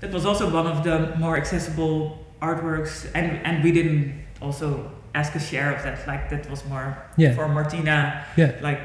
[0.00, 1.96] that was also one of the more accessible
[2.40, 4.04] artworks, and and we didn't
[4.40, 5.98] also ask a share of that.
[6.06, 6.86] Like that was more
[7.16, 7.34] Yeah.
[7.36, 8.52] for Martina, Yeah.
[8.68, 8.80] like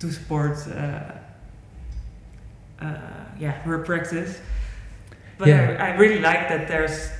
[0.00, 0.56] to support.
[0.66, 1.18] Uh,
[2.80, 2.96] uh,
[3.38, 4.40] yeah, her practice.
[5.38, 5.76] But Yeah.
[5.80, 7.10] I, I really like that there's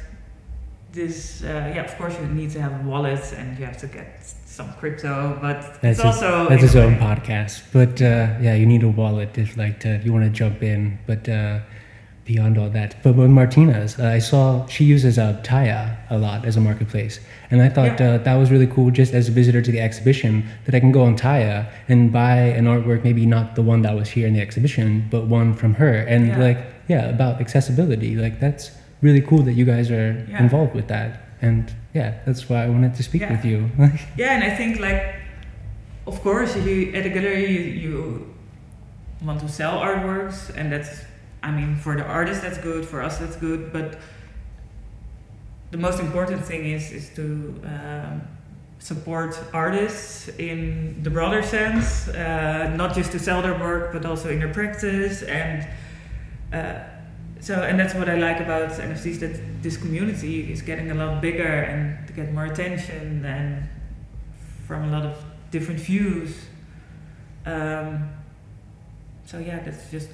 [0.92, 1.42] this.
[1.42, 4.24] Uh, yeah, of course you need to have a wallet and you have to get
[4.46, 7.62] some crypto, but That's it's his, also that's his own podcast.
[7.72, 10.98] But uh, yeah, you need a wallet if like to, you want to jump in.
[11.06, 11.60] But uh,
[12.26, 16.44] beyond all that, but with Martinez, uh, I saw she uses uh, Teia a lot
[16.44, 17.18] as a marketplace,
[17.50, 18.14] and I thought Yeah.
[18.14, 18.90] uh, that was really cool.
[18.90, 22.36] Just as a visitor to the exhibition, that I can go on Teia and buy
[22.36, 25.74] an artwork, maybe not the one that was here in the exhibition, but one from
[25.74, 26.38] her, and Yeah.
[26.38, 28.14] like yeah, about accessibility.
[28.16, 28.70] Like that's
[29.02, 30.42] really cool that you guys are Yeah.
[30.42, 31.10] involved with that.
[31.42, 33.32] And yeah, that's why I wanted to speak Yeah.
[33.32, 33.70] with you.
[34.16, 35.02] Yeah, and I think like,
[36.06, 38.26] of course, you at a gallery you, you
[39.22, 41.02] want to sell artworks, and that's,
[41.42, 43.98] I mean, for the artist that's good, for us that's good, but
[45.70, 47.24] the most important thing is is to
[47.64, 48.22] um,
[48.78, 54.28] support artists in the broader sense, uh, not just to sell their work, but also
[54.30, 55.66] in their practice and.
[56.52, 56.80] Uh,
[57.40, 61.20] so, and that's what I like about NFTs that this community is getting a lot
[61.22, 63.68] bigger and to get more attention and
[64.66, 66.36] from a lot of different views.
[67.46, 68.10] Um,
[69.24, 70.10] so yeah, that's just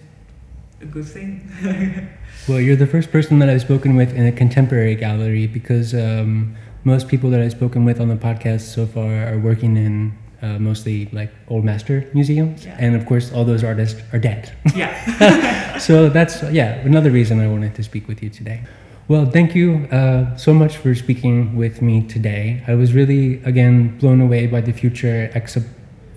[0.80, 1.50] a good thing.
[2.48, 6.54] Well, you're the first person that I've spoken with in a contemporary gallery because um,
[6.84, 10.58] most people that I've spoken with on the podcast so far are working in uh,
[10.58, 12.76] mostly like old master museums, Yeah.
[12.78, 14.52] and of course, all those artists are dead.
[14.74, 15.78] yeah.
[15.88, 18.60] so that's yeah another reason I wanted to speak with you today.
[19.08, 22.62] Well, thank you uh, so much for speaking with me today.
[22.66, 25.64] I was really again blown away by the future exhi-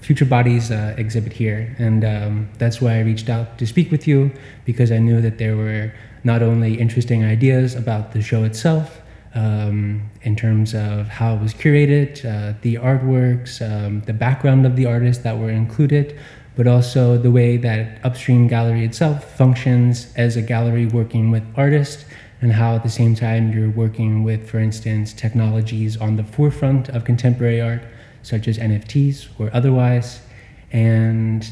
[0.01, 4.07] future bodies uh, exhibit here, and um, that's why I reached out to speak with
[4.07, 4.31] you
[4.65, 5.91] because I knew that there were
[6.23, 9.01] not only interesting ideas about the show itself.
[9.35, 14.75] Um, in terms of how it was curated, uh, the artworks, um, the background of
[14.75, 16.19] the artists that were included,
[16.55, 22.05] but also the way that Upstream Gallery itself functions as a gallery working with artists,
[22.41, 26.89] and how at the same time you're working with, for instance, technologies on the forefront
[26.89, 27.81] of contemporary art,
[28.23, 30.21] such as NFTs or otherwise.
[30.71, 31.49] And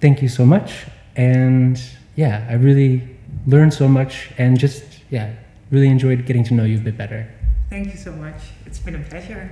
[0.00, 0.84] thank you so much.
[1.16, 1.80] And
[2.16, 3.02] yeah, I really
[3.46, 5.32] learned so much and just, yeah,
[5.74, 7.28] really enjoyed getting to know you a bit better.
[7.68, 8.40] Thank you so much.
[8.64, 9.50] It's been a pleasure.